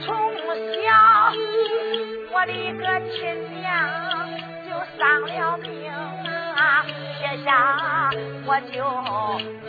[0.00, 0.06] 从
[0.44, 0.84] 小
[2.32, 3.16] 我的个亲
[3.60, 3.62] 娘
[4.66, 6.84] 就丧了命啊，
[7.18, 8.10] 天下
[8.46, 8.74] 我就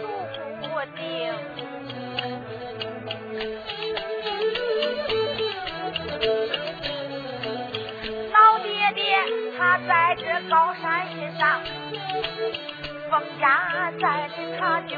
[0.02, 0.04] 注
[0.62, 1.00] 不定。
[9.58, 10.84] 他在这高山
[11.38, 11.62] 上，
[13.10, 14.96] 封家在的他就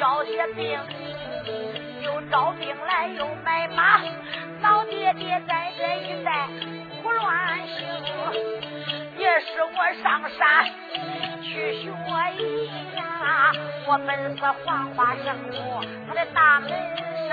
[0.00, 0.78] 招些兵，
[2.02, 4.00] 又招兵来又买马。
[4.62, 6.48] 老爹爹在这一带
[7.02, 7.74] 胡乱行，
[9.18, 10.40] 也是我上山
[11.42, 11.84] 去学
[12.38, 12.40] 艺
[12.96, 13.52] 呀。
[13.86, 16.70] 我本是黄花圣母，他的大门
[17.28, 17.30] 生。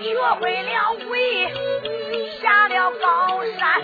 [0.00, 0.08] 学
[0.40, 1.12] 会了为
[2.40, 3.82] 下了高山，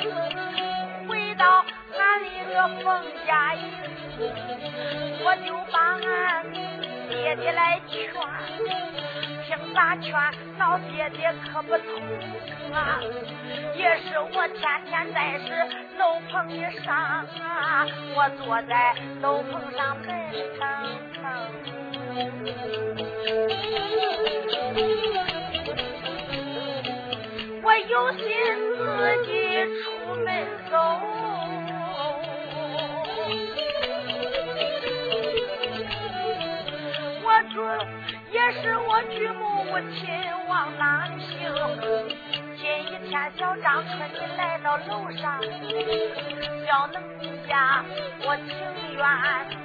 [1.09, 1.65] 回到
[1.99, 2.85] 俺那个冯
[3.27, 3.63] 家营，
[5.25, 6.05] 我就把俺
[7.25, 8.13] 爹爹来劝，
[9.47, 10.13] 听咋劝，
[10.59, 11.87] 老爹爹可不从
[12.71, 13.01] 啊！
[13.75, 20.07] 也是我天天在是楼棚里上啊，我坐在楼棚上闷
[20.59, 20.63] 腾
[21.15, 21.23] 腾。
[27.63, 28.23] 我有心
[28.77, 28.83] 自
[29.25, 29.33] 己
[29.83, 30.29] 出门
[30.71, 30.77] 走，
[38.33, 40.03] 也是我举目无亲
[40.49, 41.33] 往哪里行？
[42.57, 45.41] 今一天小张春你来到楼上，
[46.67, 46.97] 小能
[47.47, 47.85] 家
[48.23, 48.51] 我情
[48.97, 48.99] 愿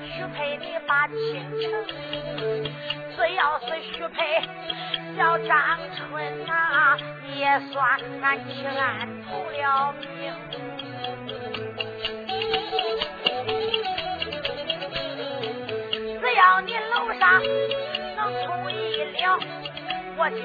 [0.05, 1.17] 许配你把亲
[1.59, 1.67] 成，
[3.15, 4.17] 只要是许配
[5.17, 6.95] 小张春呐。
[7.35, 10.33] 也算俺弃俺投了命，
[16.39, 17.43] 叫你楼上
[18.15, 19.37] 能同意了，
[20.15, 20.41] 我就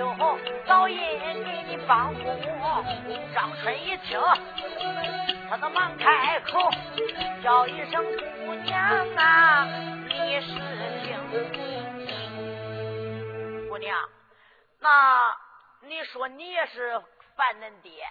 [0.67, 2.19] 早印给你帮扶。
[3.33, 4.21] 张春一听，
[5.49, 6.69] 他都忙开口
[7.45, 8.05] 叫一声
[8.45, 9.69] 姑娘啊，
[10.09, 10.49] 你是
[11.05, 11.17] 听，
[13.69, 13.97] 姑娘，
[14.81, 15.33] 那。
[15.87, 16.99] 你说你也是
[17.37, 18.09] 烦恁爹，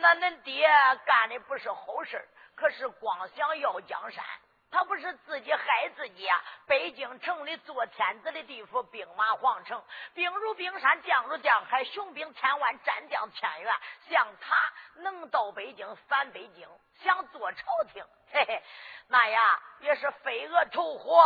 [0.00, 0.68] 那恁爹
[1.06, 2.22] 干的不是好事
[2.54, 4.22] 可是光想要江山，
[4.70, 6.44] 他不是自己害自己啊！
[6.66, 9.82] 北京城里做天子的地方，兵马皇城，
[10.14, 13.74] 兵如冰山，将如江海，雄兵千万，战将千员。
[14.08, 16.68] 像他能到北京反北京，
[17.02, 18.62] 想做朝廷，嘿嘿，
[19.08, 21.20] 那呀也是飞蛾投火，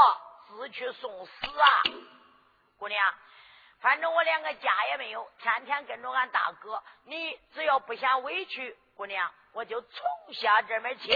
[0.48, 1.68] 自去送死啊！
[2.78, 3.14] 姑娘。
[3.80, 6.82] 反正我连个家也没有，天天跟着俺大哥。
[7.04, 11.14] 你只要不嫌委屈，姑娘，我就从下这门亲。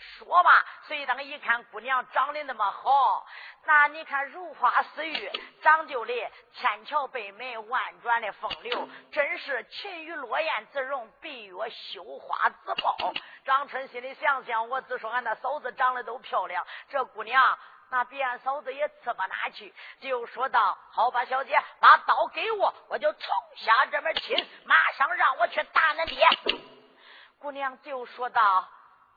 [0.00, 0.50] 说吧，
[0.86, 3.26] 随当一看姑娘长得那么好，
[3.64, 5.30] 那你看如花似玉，
[5.62, 6.14] 长就的
[6.54, 12.96] 千桥百媚，万转的风流，真是秦玉落雁自容，闭月羞花自爆。
[13.44, 17.58] 张春心里想想，我只说俺那嫂子长得都漂亮，这姑娘。
[17.92, 26.24] 那比俺嫂子也次不哪去，就说道：“好吧，小姐，把刀给我，我就从下这门亲，马上让我去打恁爹。”
[27.40, 28.68] 姑娘就说道：“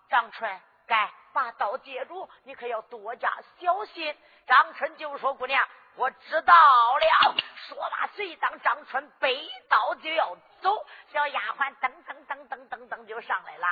[0.10, 4.16] 张春，该把刀接住，你可要多加小心。”
[4.48, 5.66] 张春就说：“姑娘。”
[5.96, 7.36] 我知道了。
[7.68, 13.68] 说罢，随当张春背刀就要走，小丫鬟噔噔噔噔噔噔就上来了。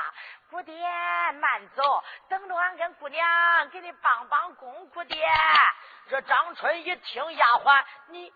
[0.52, 0.88] 姑爹
[1.32, 4.88] 慢走，等着俺跟姑娘给你帮帮工。
[4.90, 5.28] 姑爹，
[6.10, 8.32] 这张春一听，丫鬟你。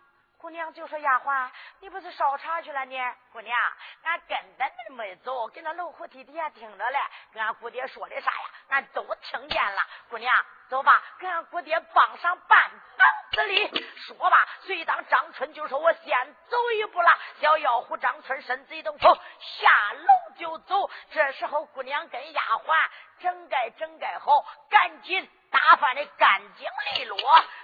[0.46, 2.96] 姑娘就说：“丫鬟，你不是烧茶去了呢？
[3.32, 3.60] 姑娘，
[4.04, 7.00] 俺根本没走，跟那楼虎梯底下听着嘞。
[7.34, 8.50] 跟俺姑爹说的啥呀？
[8.70, 9.82] 俺都听见了。
[10.08, 10.32] 姑娘，
[10.70, 13.68] 走吧，跟俺姑爹帮上半膀子力。
[14.06, 17.10] 说吧，随当张春就说：‘我先走一步了。’
[17.42, 20.88] 小妖狐张春身子一动，下楼就走。
[21.10, 27.18] 这时候，姑娘跟丫鬟整改整改好，赶紧。”打扮的干净利落，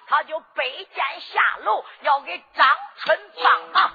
[0.07, 2.65] 他就背剑下楼，要给张
[2.95, 3.91] 春帮忙。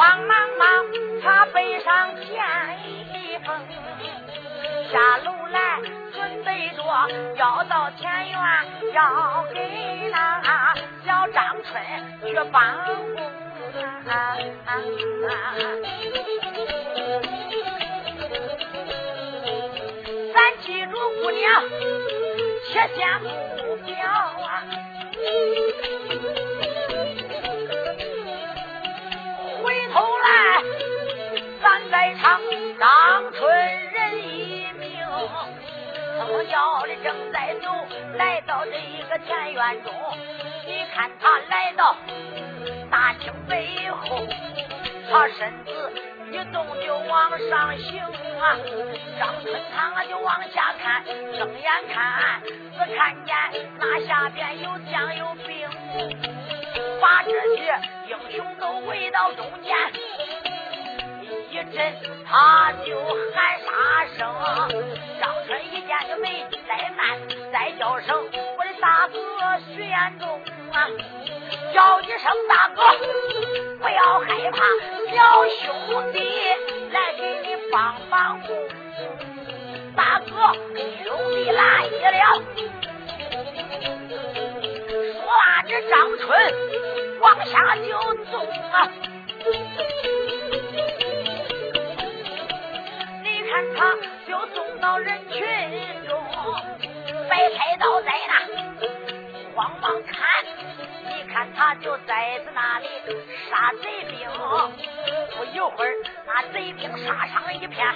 [0.00, 0.86] 慌忙忙
[1.22, 2.24] 他背上剑
[2.88, 3.54] 一封
[4.90, 5.78] 下楼来
[6.14, 6.82] 准备着
[7.36, 10.74] 要到前院要给那
[11.04, 11.82] 小张春
[12.24, 12.96] 去帮工
[14.08, 14.72] 啊啊啊
[15.28, 15.54] 啊
[20.32, 21.62] 咱记住姑娘
[22.72, 24.64] 切下目标啊。
[32.78, 33.48] 张春
[33.90, 35.00] 人一命。
[36.18, 37.70] 怎叫的正在走，
[38.16, 39.92] 来到这一个田园中，
[40.66, 41.96] 你看他来到
[42.90, 44.20] 大厅背后，
[45.10, 45.92] 他身子
[46.30, 48.56] 一动就往上行啊。
[49.18, 53.34] 张春堂啊就往下看，睁眼看，只看见
[53.78, 55.68] 那下边有将有兵，
[57.00, 59.74] 把这些英雄都围到中间。
[61.60, 61.94] 一阵
[62.24, 62.96] 他就
[63.34, 63.68] 喊杀
[64.16, 64.18] 声，
[65.20, 67.20] 张春一见就没怠慢，
[67.52, 68.16] 再叫声
[68.56, 69.18] 我的大哥
[69.74, 70.40] 徐彦中
[70.72, 70.88] 啊，
[71.74, 72.82] 叫一声大哥，
[73.78, 74.58] 不要害怕，
[75.14, 76.18] 小兄弟
[76.92, 78.48] 来给你帮帮忙，
[79.94, 80.30] 大哥
[81.04, 82.42] 兄弟来了。
[85.12, 86.24] 说完这张春
[87.20, 87.90] 往下就
[88.24, 88.88] 走啊。
[93.50, 93.96] 看他
[94.28, 95.42] 就送到人群
[96.06, 96.24] 中，
[97.28, 98.32] 白菜刀在那，
[99.56, 100.14] 慌忙看，
[101.04, 102.86] 你看他就在在那里
[103.50, 104.30] 杀贼兵，
[105.36, 105.92] 不一会儿
[106.26, 107.92] 那贼兵杀伤一片，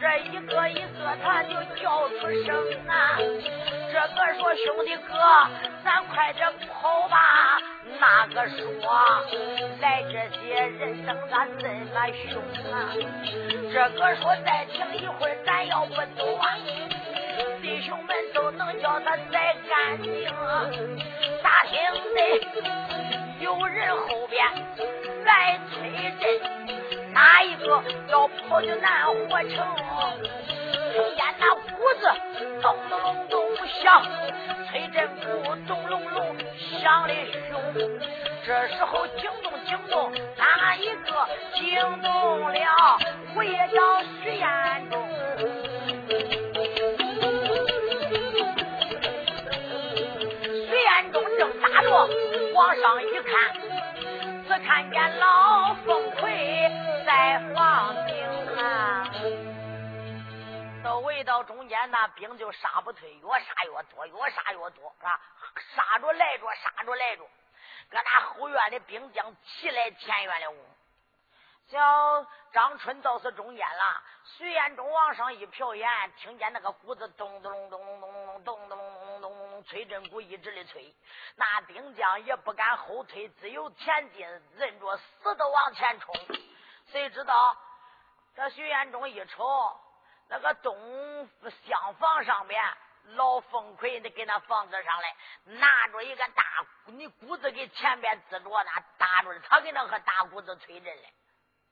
[0.00, 2.54] 这一个一个他就叫出声
[2.86, 5.12] 啊，这个说兄弟哥，
[5.84, 7.49] 咱快点跑吧。
[8.00, 8.56] 那个说
[9.80, 12.42] 来这些人等咱这么凶
[12.72, 12.88] 啊？
[13.70, 16.56] 这个说再停一会儿，咱要不走啊，
[17.60, 20.24] 弟兄们都能叫他再干净。
[21.42, 21.78] 大厅
[22.14, 22.40] 内
[23.40, 24.46] 有人后边
[25.24, 26.40] 来催阵，
[27.12, 29.76] 哪一个要跑就难活成？
[30.92, 32.02] 听见那鼓子
[32.62, 33.40] 咚咚隆咚
[33.82, 34.02] 响，
[34.68, 36.29] 催阵鼓咚隆隆
[36.80, 37.14] 响的
[37.48, 37.60] 凶。
[38.44, 42.98] 这时候惊动惊动，哪一个惊动了？
[43.36, 45.06] 我也叫徐彦中。
[50.66, 52.08] 徐彦中正打着，
[52.54, 53.30] 往上一看，
[54.48, 56.68] 只看见老凤魁
[57.06, 58.16] 在房顶
[58.56, 59.06] 啊。
[60.82, 65.20] 到围到中间，那兵就杀不退，越杀越多，越杀越多，是吧？
[65.74, 67.24] 杀着来着，杀着来着。
[67.90, 70.54] 搁那后院的兵将齐来前院了，
[71.68, 74.02] 小张春倒是中间了。
[74.24, 80.94] 徐彦中往上一瞟眼，听见那个鼓子咚咚咚咚咚咚咚咚咚咚咚，催阵鼓一直的催，
[81.36, 84.26] 那兵将也不敢后退，只有前进，
[84.56, 86.14] 忍着死都往前冲。
[86.86, 87.56] 谁知道
[88.34, 89.78] 这徐彦中一瞅，
[90.30, 91.28] 那个东
[91.66, 92.58] 厢房上面。
[93.14, 96.44] 老凤奎的给那房子上来，拿着一个大
[96.84, 101.12] 你谷子给前边支着那打着，他给那个大谷子催着嘞。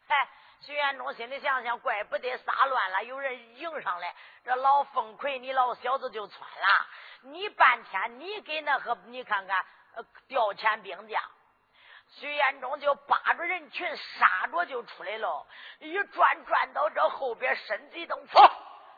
[0.08, 0.28] 嗨，
[0.62, 6.86] 徐元忠心里想想，怪不得撒乱了，有人迎上来，这老凤奎你老小子就窜了。
[7.20, 9.64] 你半天你给那个你看看
[10.26, 11.22] 调遣兵将，
[12.10, 15.46] 徐延忠就扒着人群杀着就出来了，
[15.80, 18.50] 一转转到这后边，身子一动，嗖，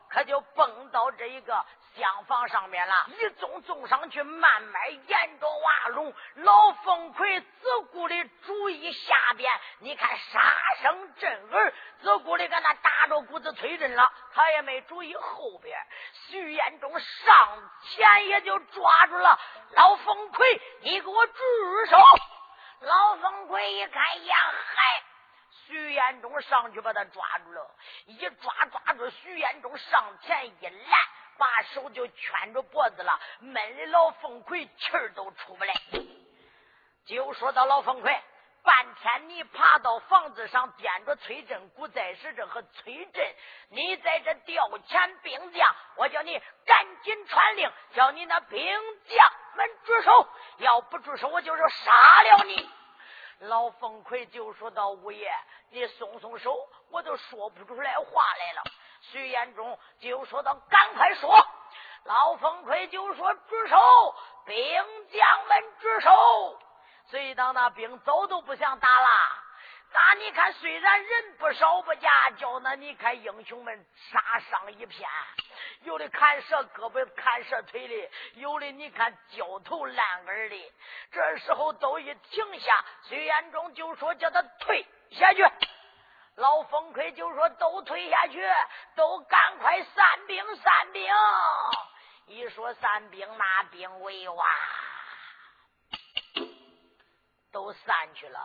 [0.09, 1.65] 可就蹦到这一个。
[1.97, 8.15] 厢房上面了，一纵纵上去，慢慢沿着瓦龙，老凤奎自顾的
[8.47, 10.41] 主意下边，你看杀
[10.83, 15.77] 声震耳，自顾的搁那打着鼓子催阵了，他也没注意后边，
[16.29, 19.37] 徐延忠上前也就抓住了
[19.73, 21.33] 老凤奎，你给我住
[21.91, 21.99] 手！
[22.81, 24.37] 老冯奎一看呀，
[24.75, 25.03] 嗨，
[25.67, 27.71] 徐延忠上去把他抓住了，
[28.07, 30.99] 一抓抓住徐延忠上前一拦。
[31.39, 35.75] 把手就圈着脖子了，闷的老冯奎气儿都出不来。
[37.07, 38.23] 就说到老冯奎，
[38.63, 43.35] 半天你爬到房子上掂着崔振古，在使这和崔振，
[43.71, 50.29] 你在这调遣兵将，我叫你赶紧传令，叫你那兵将们住手，
[50.59, 51.93] 要不住手，我就是杀
[52.23, 52.71] 了你。
[53.41, 55.33] 老凤魁就说到：“五爷，
[55.71, 58.63] 你松松手，我都说不出来话来了。”
[59.01, 61.35] 徐延忠就说到：“赶快说！”
[62.05, 64.15] 老凤魁就说：“住手！
[64.45, 66.59] 兵将们住手！”
[67.09, 69.09] 所以当那兵走都不想打了，
[69.93, 75.09] 那你看，虽然人不少不假，叫那你看英雄们杀伤一片，
[75.83, 80.73] 有的砍折胳膊、砍折腿的，有的你看焦头烂额的。
[81.11, 85.45] 这时候都一停下，崔延忠就说叫他退下去。
[86.37, 88.49] 老冯奎就说都退下去，
[88.95, 91.13] 都赶快散兵散兵。
[92.27, 94.45] 一说散兵，那兵为哇。
[97.61, 98.41] 都散去了，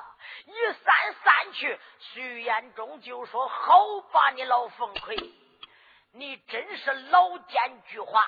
[0.46, 5.16] 一散散去，徐延忠就说：“好吧，你老凤奎，
[6.12, 8.22] 你真是老奸巨猾。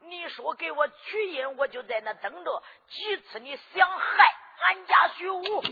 [0.00, 2.62] 你说给我取印，我就在那等着。
[2.88, 4.34] 几次你想害
[4.66, 5.64] 俺家徐武，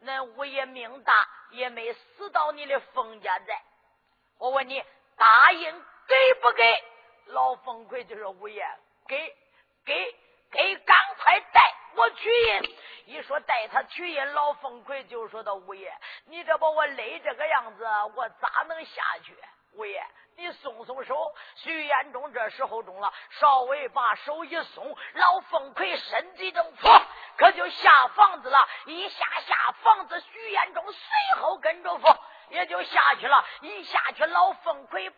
[0.00, 3.62] 那五爷命大，也没死到你的凤家在。
[4.38, 4.84] 我问你，
[5.16, 6.84] 答应给不给？”
[7.28, 8.68] 老凤奎就说：“五爷，
[9.08, 9.34] 给，
[9.86, 10.14] 给，
[10.50, 12.76] 给，赶快带我取印。”
[13.06, 15.92] 一说带他去印，老凤奎就说到五爷，
[16.24, 19.36] 你这把我勒这个样子，我咋能下去？
[19.72, 20.02] 五爷，
[20.36, 21.34] 你松松手。
[21.54, 27.02] 徐延忠这时候中了，稍微把手一松，老凤奎身体正错，
[27.36, 28.58] 可就下房子了。
[28.86, 32.06] 一下下房子，徐延忠随后跟着扶，
[32.50, 33.44] 也就下去了。
[33.62, 35.16] 一下去，老凤魁拔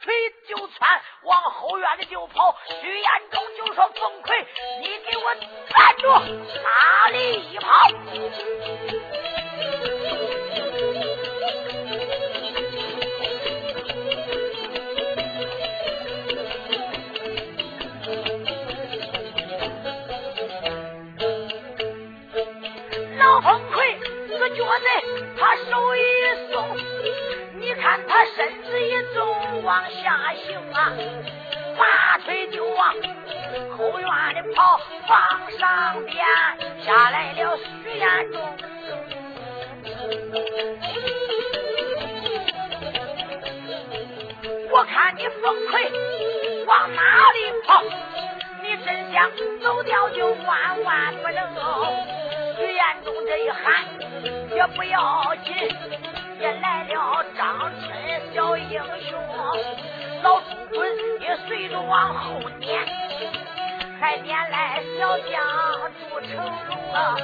[0.00, 0.14] 腿
[0.48, 2.56] 就窜，往后院里就跑。
[2.68, 4.46] 徐延忠就说：“凤魁，
[4.80, 5.34] 你给我
[5.68, 6.08] 站住！
[6.62, 7.88] 哪里一跑？”
[28.08, 30.92] 他身子一重，往下行啊，
[31.78, 32.94] 拔腿就往
[33.76, 36.16] 后院里跑，房上边
[36.84, 38.40] 下来了徐延忠。
[44.70, 45.92] 我看你凤奎
[46.66, 47.82] 往哪里跑？
[48.60, 49.30] 你真想
[49.62, 51.54] 走掉就万万不能。
[52.56, 53.84] 徐延忠这一喊
[54.50, 55.54] 也不要紧，
[56.44, 59.18] 也来了张春小英雄，
[60.22, 60.86] 老朱棍
[61.18, 62.84] 也随着往后撵，
[63.98, 65.40] 还撵来小将
[65.98, 66.36] 朱成
[66.68, 67.16] 龙啊，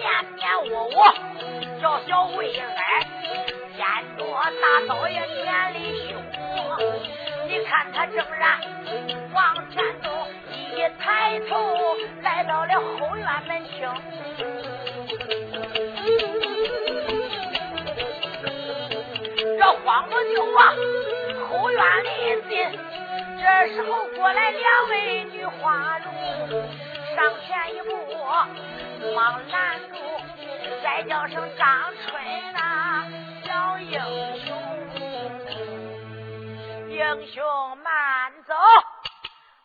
[0.00, 1.12] 撵撵我我
[1.82, 2.64] 叫小魏儿，
[3.76, 3.84] 见
[4.16, 4.24] 着
[4.62, 6.22] 大刀也撵里凶，
[7.48, 8.60] 你看他正然
[9.32, 10.08] 往前走，
[10.76, 14.73] 一抬头来到了后院门厅。
[19.84, 20.74] 慌不就往
[21.50, 22.80] 后院里进，
[23.38, 26.12] 这时候过来两位女花容，
[27.14, 27.94] 上前一步
[29.14, 29.96] 忙拦住，
[30.82, 33.04] 再叫声张春呐，
[33.44, 34.00] 小英
[34.40, 34.56] 雄，
[36.88, 38.54] 英雄慢走。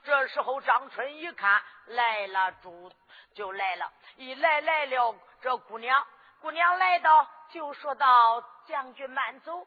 [0.03, 2.91] 这时候张春一看来了，主
[3.33, 5.95] 就来了，一来来了这姑娘，
[6.41, 9.65] 姑娘来到就说道：“将军慢走。”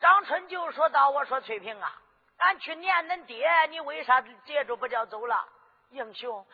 [0.00, 1.92] 张春就说道：“我说翠萍啊，
[2.36, 5.44] 俺去撵恁爹，你为啥接着不叫走了？
[5.90, 6.46] 英雄，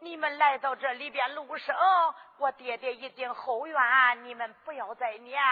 [0.00, 1.74] 你们来到这里边路上，
[2.36, 5.42] 我爹爹一定后院，你们不要再撵。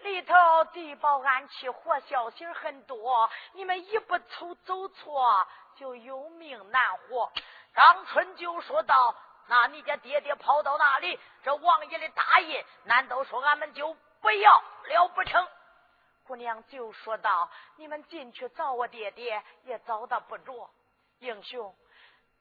[0.00, 0.34] 里头
[0.72, 7.32] 地保安器活消息很多，你们一不走走错，就有命难活。”
[7.74, 9.14] 张春就说道
[9.48, 11.18] ：“那你家爹爹跑到哪里？
[11.44, 15.48] 这王爷的大印，难道说俺们就不要了不成？”
[16.30, 20.70] 姑娘就说道：“你们进去找我爹爹，也找到不着。
[21.18, 21.74] 英雄，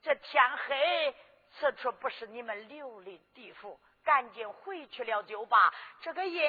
[0.04, 1.16] 这天黑，
[1.54, 5.74] 此处不是你们留的地府，赶紧回去了就把。
[6.02, 6.40] 这个印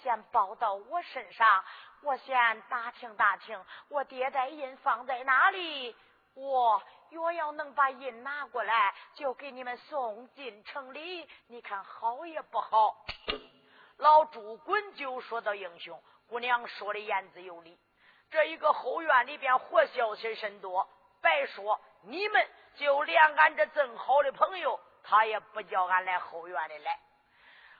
[0.00, 1.64] 先包到我身上，
[2.02, 5.96] 我先打听打听，我爹的印放在哪里。
[6.34, 11.28] 我若要能把印拿过来，就给你们送进城里。
[11.48, 13.04] 你看好也不好？”
[13.98, 16.00] 老朱滚就说到：“英雄。”
[16.30, 17.76] 姑娘说的言之有理，
[18.30, 20.88] 这一个后院里边活消息甚多，
[21.20, 26.96] 白说你们就连俺这正好的朋友，他也不叫俺来后院里来。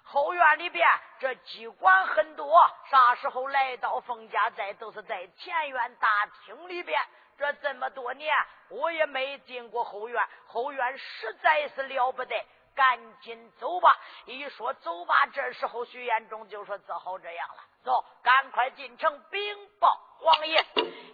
[0.02, 0.84] 后院里边
[1.20, 6.08] 这机关很多，啥时候来到冯家寨，都是在前院大
[6.44, 7.00] 厅里边。
[7.38, 8.34] 这这么多年，
[8.68, 12.34] 我也没进过后院，后院实在是了不得。
[12.74, 13.96] 赶紧走吧！
[14.26, 20.64] 一说走吧，这时候徐延忠就说：“只好这样了，走，赶快进城禀报王爷。”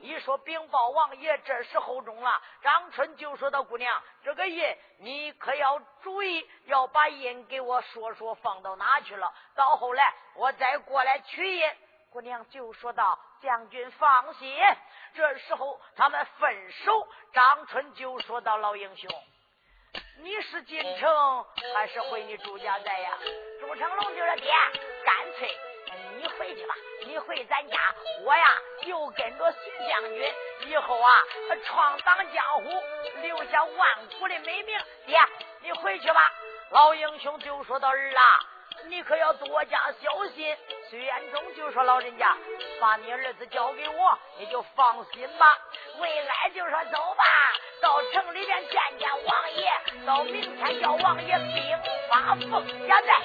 [0.02, 2.40] 一说禀报王爷，这时候中了。
[2.62, 9.32] 张春就说到：“姑娘，这个印你可要注意，要把印给我说说放到哪去了。
[9.56, 11.68] 到后来我再过来取印。”
[12.12, 14.56] 姑娘就说道：“将军放心。”
[15.12, 19.10] 这时候他们分手，张春就说到：“老英雄，
[20.18, 21.44] 你是进城
[21.74, 23.18] 还是回你朱家寨呀？”
[23.60, 24.52] 朱成龙就说：“爹，
[25.04, 25.50] 干脆。”
[26.16, 26.74] 你回去吧，
[27.06, 27.78] 你回咱家，
[28.24, 28.44] 我呀
[28.82, 30.32] 就跟着徐将军，
[30.66, 31.10] 以后啊
[31.64, 32.82] 闯荡江湖，
[33.22, 33.88] 留下万
[34.18, 34.78] 古的美名。
[35.06, 35.18] 爹，
[35.60, 36.20] 你回去吧。
[36.70, 38.22] 老英雄就说到：“儿啊，
[38.86, 40.56] 你可要多加小心。”
[40.90, 42.36] 徐彦忠就说：“老人家，
[42.80, 45.46] 把你儿子交给我，你就放心吧。”
[45.98, 47.24] 魏安就说：“走吧，
[47.80, 49.70] 到城里边见见王爷，
[50.06, 53.20] 到明天叫王爷兵发凤家寨。”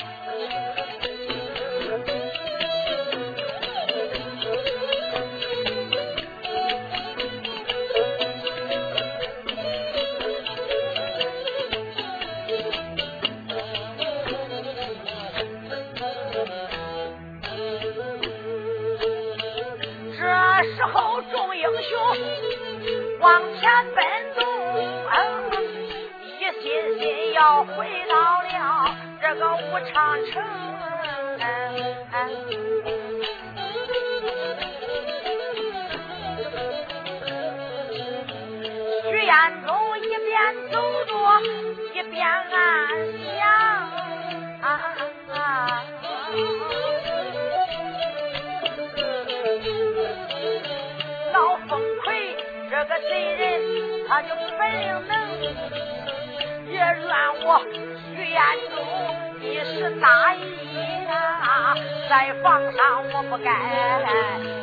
[62.12, 63.49] 在房上我不该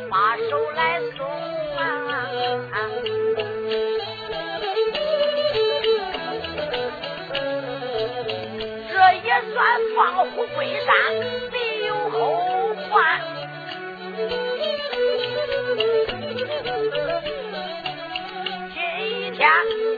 [0.07, 1.25] 把手来松
[1.75, 1.81] 啊，
[8.87, 8.93] 这
[9.25, 9.57] 也算
[9.95, 9.97] 放
[10.27, 10.93] 虎归山，
[11.51, 12.15] 没有后
[12.91, 13.19] 患。
[18.75, 18.77] 今
[19.33, 19.49] 天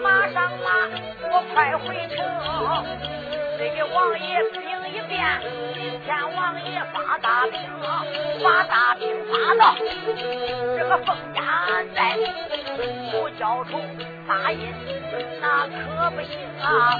[0.01, 0.89] 马上马，
[1.29, 2.17] 我快回城，
[3.57, 4.41] 给王爷。
[6.35, 7.59] 王爷发大兵，
[8.43, 9.75] 发大兵发到
[10.77, 11.41] 这个凤家
[11.93, 12.17] 寨，
[13.11, 13.79] 不交出
[14.27, 14.73] 大印，
[15.41, 16.95] 那可不行啊！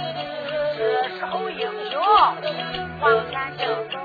[0.78, 0.80] 这
[1.18, 2.02] 时候英雄
[3.02, 3.98] 往前正走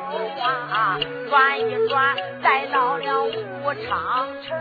[0.42, 0.98] 啊，
[1.28, 4.56] 转一转，来到了武昌城。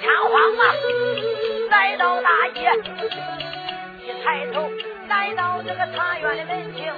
[0.00, 0.62] 仓皇啊，
[1.98, 2.60] 到大街，
[4.06, 4.70] 一抬头
[5.08, 6.92] 来到这个茶园的门庭，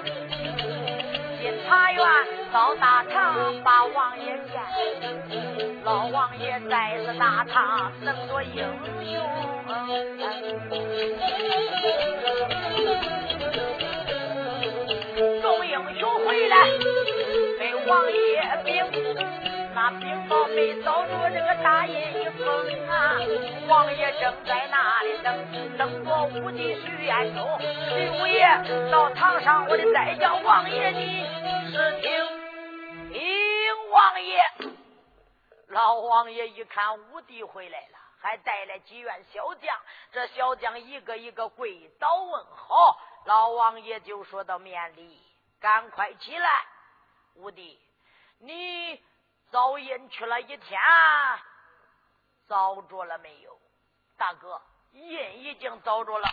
[1.40, 2.04] 进茶园
[2.52, 4.60] 到大堂把王爷见，
[5.84, 8.62] 老王爷在这大堂等着英
[9.10, 9.18] 雄，
[15.40, 16.68] 众英雄回来
[17.58, 18.18] 给王爷
[18.64, 19.49] 禀。
[19.72, 23.16] 那禀报没找着这个大爷一封啊！
[23.68, 27.58] 王爷正在那里等，等我武帝徐彦忠。
[27.60, 28.44] 徐五爷
[28.90, 31.24] 到堂上，我得再叫王爷你
[31.70, 34.42] 是听听王爷。
[35.68, 39.76] 老王爷一看武帝回来了，还带来几员小将，
[40.10, 42.98] 这小将一个一个跪倒问好。
[43.24, 45.22] 老王爷就说到面里，
[45.60, 46.48] 赶快起来，
[47.36, 47.78] 武帝，
[48.40, 49.00] 你。
[49.50, 50.80] 早印去了一天，
[52.48, 53.58] 找着了没有？
[54.16, 54.60] 大哥，
[54.92, 56.28] 印已经找着了，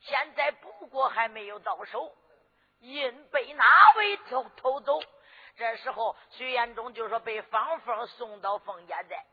[0.00, 2.14] 现在不过还没有到手。
[2.80, 3.64] 印被哪
[3.96, 5.00] 位偷偷走？
[5.56, 9.24] 这时候，徐延忠就说被方凤送到凤家寨。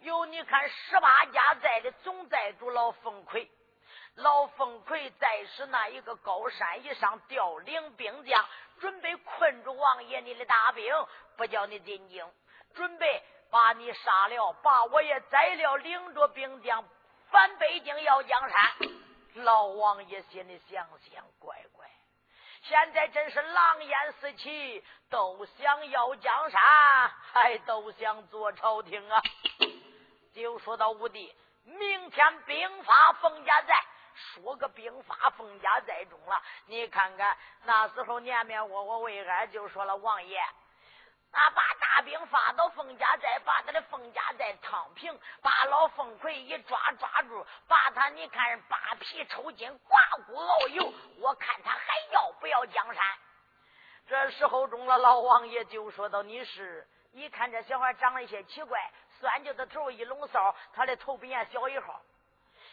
[0.00, 3.50] 有你看十八家寨的总寨主老凤奎，
[4.14, 8.48] 老凤奎在是那一个高山以上调领兵将。
[8.80, 10.92] 准备困住王爷你的大兵，
[11.36, 12.26] 不叫你进京；
[12.74, 16.84] 准备把你杀了，把我也宰了，领着兵将
[17.30, 18.72] 返北京要江山。
[19.44, 21.86] 老王爷心里想想，乖乖，
[22.62, 26.60] 现在真是狼烟四起，都想要江山，
[27.32, 29.22] 还都想做朝廷啊！
[30.34, 33.74] 就说到武帝，明天兵发封家寨。
[34.18, 40.40] 说个兵发封家寨中了，你看看那时候年面我我魏安就说了王爷，
[41.30, 53.04] 那把大兵发到封家寨，把他的封家寨趟平，把老凤魁一抓抓住，把他你看扒皮抽筋，刮骨熬油，我看他还要不要江山？
[54.06, 56.88] 这时候中了，老王爷就说道：“你是？
[57.12, 58.90] 一看这小孩长得些奇怪，
[59.20, 62.00] 酸就的头一拢骚，他的头比俺小一号。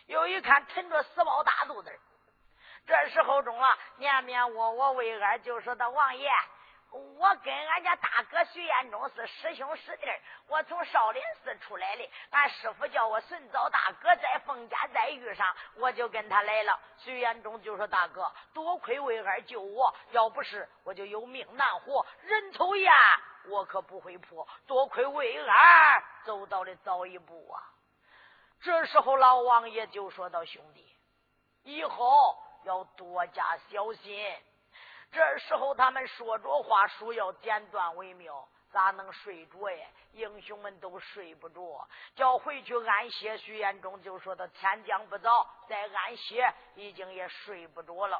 [0.07, 1.99] 又一看沉着死包大肚子。
[2.87, 6.29] 这时候中了，念念我我为俺就说的：王爷。”
[7.17, 10.05] 我跟俺家大哥徐彦忠是师兄师弟
[10.47, 15.45] 我从少林寺出来的，俺师傅叫我顺早大哥在凤家再遇上，
[15.75, 16.79] 我就跟他来了。
[16.99, 22.93] 徐彦忠就说：“大哥，多亏为儿救我，要不是我就有命难活，人头呀
[23.49, 24.47] 我可不会破。
[24.65, 27.59] 多亏为儿走到了早一步啊！”
[28.65, 30.83] 这时候老王爷就说道：“兄弟，
[31.61, 34.35] 以后要多加小心。”
[35.13, 39.87] 这时候他们说着话，书要简短为妙，咋能睡着呀？
[40.13, 43.37] 英雄们都睡不着，叫回去安歇。
[43.37, 48.19] 徐延忠就说：“他天将不早，再安歇，已经也睡不着了。”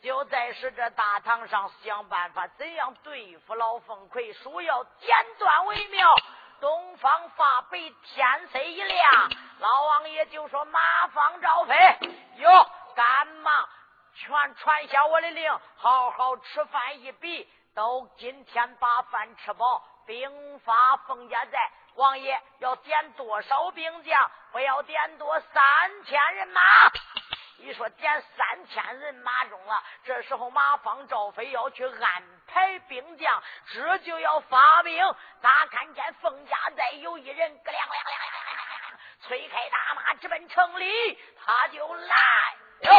[0.00, 4.32] 就在是这大堂上想办法，怎样对付老凤魁？
[4.34, 6.14] 书要简短为妙。
[6.60, 11.74] 东方发白，天色一亮，老王爷就说：“马放赵飞，
[12.36, 13.68] 哟，赶忙。”
[14.16, 19.82] 全传下我的令，好好吃饭一笔，都今天把饭吃饱。
[20.06, 24.30] 兵发凤家寨，王爷要点多少兵将？
[24.52, 26.60] 不要点多三千人马。
[27.58, 32.22] 一说点三千人马中了，这时候马方赵飞要去安
[32.54, 33.42] 排兵将，
[33.72, 34.96] 这就要发兵。
[35.42, 42.14] 咋看见凤家寨有一人咯亮亮亮亮亮亮亮，催开大马直奔城里，他就来。
[42.82, 42.90] 了，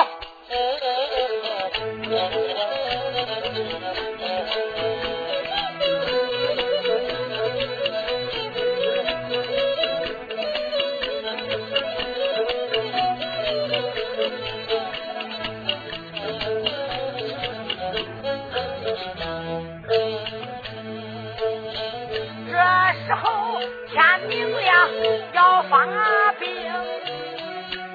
[25.75, 26.47] 发兵，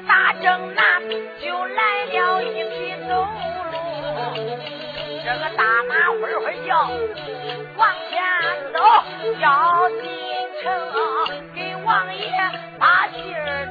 [0.06, 0.84] 大正南。
[5.22, 6.90] 这个大马会会叫，
[7.76, 8.20] 往前
[8.74, 8.78] 走，
[9.38, 10.02] 要进
[10.60, 10.62] 城
[11.54, 12.22] 给王爷
[12.78, 13.69] 把信儿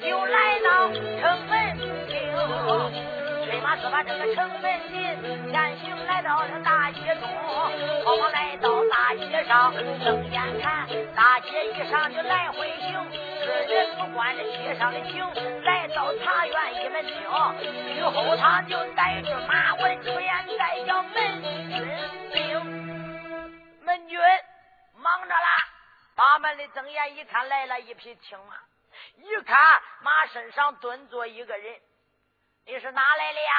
[0.00, 1.78] 就来到城门
[2.08, 2.14] 厅。
[3.76, 7.28] 是把这个城门进，前行来到了大街中，
[8.04, 12.94] 好嘛来到大街上，睁眼看大街一上就来回行，
[13.44, 15.28] 这人不管这街上的情，
[15.64, 17.14] 来到茶园一门厅，
[17.96, 21.84] 之后他就带着马文出言，再叫门军
[22.32, 22.64] 兵，
[23.82, 24.18] 门军
[24.96, 25.66] 忙着啦，
[26.14, 28.54] 把门的睁眼一看，来了一匹青马，
[29.16, 31.80] 一看马身上蹲坐一个人。
[32.66, 33.52] 你是哪来的呀？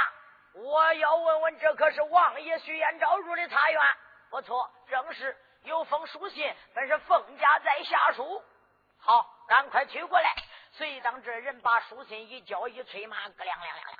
[0.54, 3.82] 我要问问，这可是王爷徐延昭入的茶园？
[4.30, 8.44] 不错，正是有封书信，本是凤家在下书。
[8.98, 10.34] 好，赶快取过来。
[10.72, 14.00] 随当这人把书信一交，一催马，咯亮亮亮亮，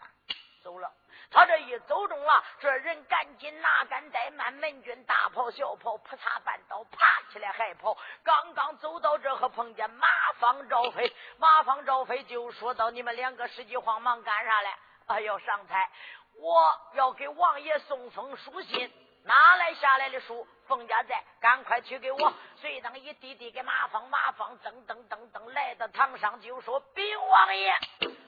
[0.64, 0.92] 走了。
[1.32, 4.54] 他这一走中了，这人赶紧拿杆带满？
[4.54, 7.98] 门军大跑小跑，扑嚓半刀，爬起来还跑。
[8.24, 10.08] 刚刚走到这，可碰见马
[10.40, 11.14] 方赵飞。
[11.38, 15.90] 马方赵飞就说到：“你们两个时急慌忙干啥来？”哎呦上台，
[16.36, 18.92] 我要给王爷送封书信，
[19.24, 20.48] 哪来下来的书？
[20.68, 22.34] 冯家寨，赶快去给我。
[22.56, 27.74] 随当一递递给马芳，马芳噔噔噔噔来到堂上，就说：“禀王爷。”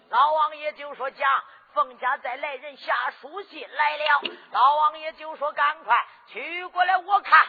[0.09, 1.29] 老王爷就说：“讲，
[1.77, 4.21] 冯家再来人下书信来了。”
[4.51, 5.95] 老王爷就说：“赶快
[6.27, 7.45] 取过来，我看。”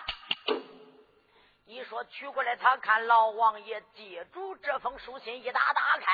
[1.64, 6.04] 一说取过来，他看老王爷借住这封书信，一打打开。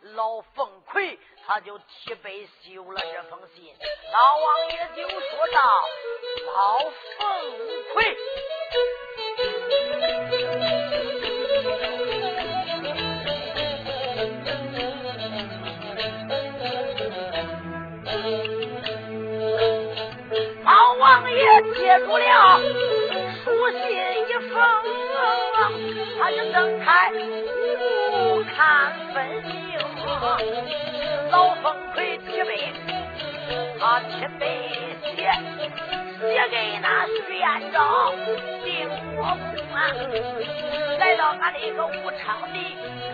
[0.00, 3.76] 老凤魁他就提笔修了这封信，
[4.12, 5.88] 老王爷就说道
[6.46, 6.78] ：“老
[7.18, 8.16] 凤魁，
[21.60, 22.60] 接住了
[23.44, 23.78] 书信
[24.28, 24.54] 一封，
[26.18, 27.12] 他就睁开，
[28.10, 28.56] 不看
[29.12, 29.54] 分明。”
[31.30, 32.50] 老凤魁提笔，
[33.78, 34.44] 他提笔
[35.14, 35.30] 写，
[36.20, 37.76] 写给那徐彦昭
[38.64, 38.66] 定
[39.14, 39.28] 国公
[39.74, 39.76] 啊！
[40.98, 42.56] 来到俺那个武昌的，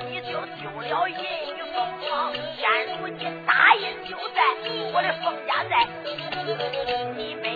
[0.09, 1.77] 你就丢了银一封，
[2.57, 2.63] 现
[3.01, 4.39] 如今大印就在
[4.93, 5.73] 我的凤家寨。
[7.17, 7.47] 你没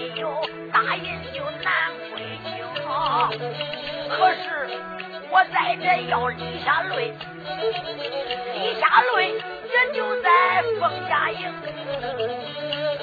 [3.31, 4.45] 可是
[5.31, 7.13] 我在这要立下泪，
[8.55, 10.29] 立下泪也就在
[10.81, 11.53] 凤家营。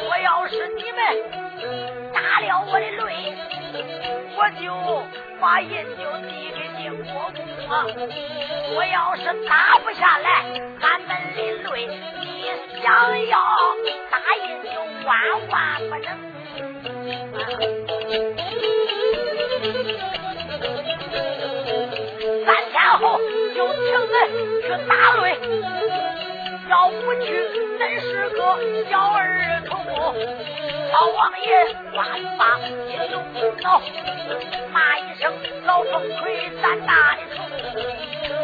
[0.08, 1.00] 我要是你们
[2.12, 3.10] 打了我的泪，
[4.36, 4.64] 我就
[5.40, 7.38] 把银就递给金国公
[7.70, 7.74] 啊。
[8.76, 10.28] 我要是打不下来，
[10.82, 11.86] 俺们的泪，
[12.20, 12.24] 你
[12.82, 12.84] 想
[13.28, 13.34] 要
[14.10, 15.14] 打印就万
[15.50, 15.54] 万
[15.90, 16.08] 不能。
[22.46, 23.20] 三天后
[23.56, 24.16] 就请人
[24.62, 25.26] 去打擂，
[26.70, 27.26] 要不去
[27.80, 28.40] 真是个
[28.90, 29.74] 小儿童。
[30.92, 31.46] 老王爷
[31.94, 33.16] 抓一把金龙
[33.62, 33.82] 脑，
[34.72, 35.34] 骂一声
[35.66, 37.38] 老风魁胆大的虫，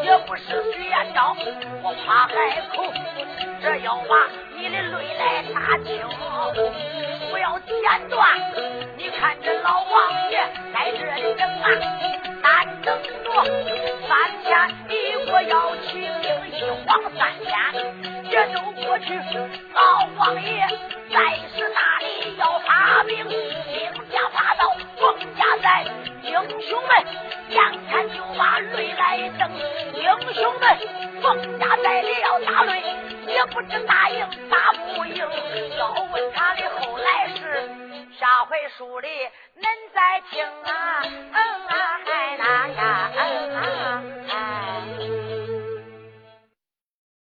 [0.04, 0.42] 也不是
[0.74, 1.36] 徐延昭，
[1.82, 2.34] 我怕海
[2.76, 2.84] 口，
[3.62, 4.14] 这要把
[4.58, 5.22] 你的泪来
[5.54, 5.90] 打清，
[7.42, 7.74] 要剪
[8.10, 8.24] 断。
[8.98, 10.38] 你看这老王爷
[10.72, 11.66] 在这里等啊，
[12.44, 13.08] 单等着
[14.08, 14.10] 三
[14.44, 14.46] 天
[14.88, 14.94] 你
[15.32, 15.90] 我要起
[16.22, 17.50] 兵，一晃三天
[18.30, 19.10] 这都过去。
[19.74, 19.80] 老
[20.18, 20.68] 王爷
[21.12, 21.18] 再
[21.56, 23.28] 是大里要发兵？
[23.28, 25.86] 兵家发到凤家寨
[26.24, 26.92] 英雄们
[27.50, 29.50] 眼看就把泪来睁
[29.94, 30.78] 英雄们
[31.22, 32.82] 凤家寨里要打擂
[33.28, 35.18] 也不知打赢打不赢
[35.78, 37.70] 要问他的后来是
[38.18, 39.08] 下回书里
[39.58, 41.38] 恁再听啊嗯
[41.68, 45.21] 啊嗨哪呀嗯啊嗨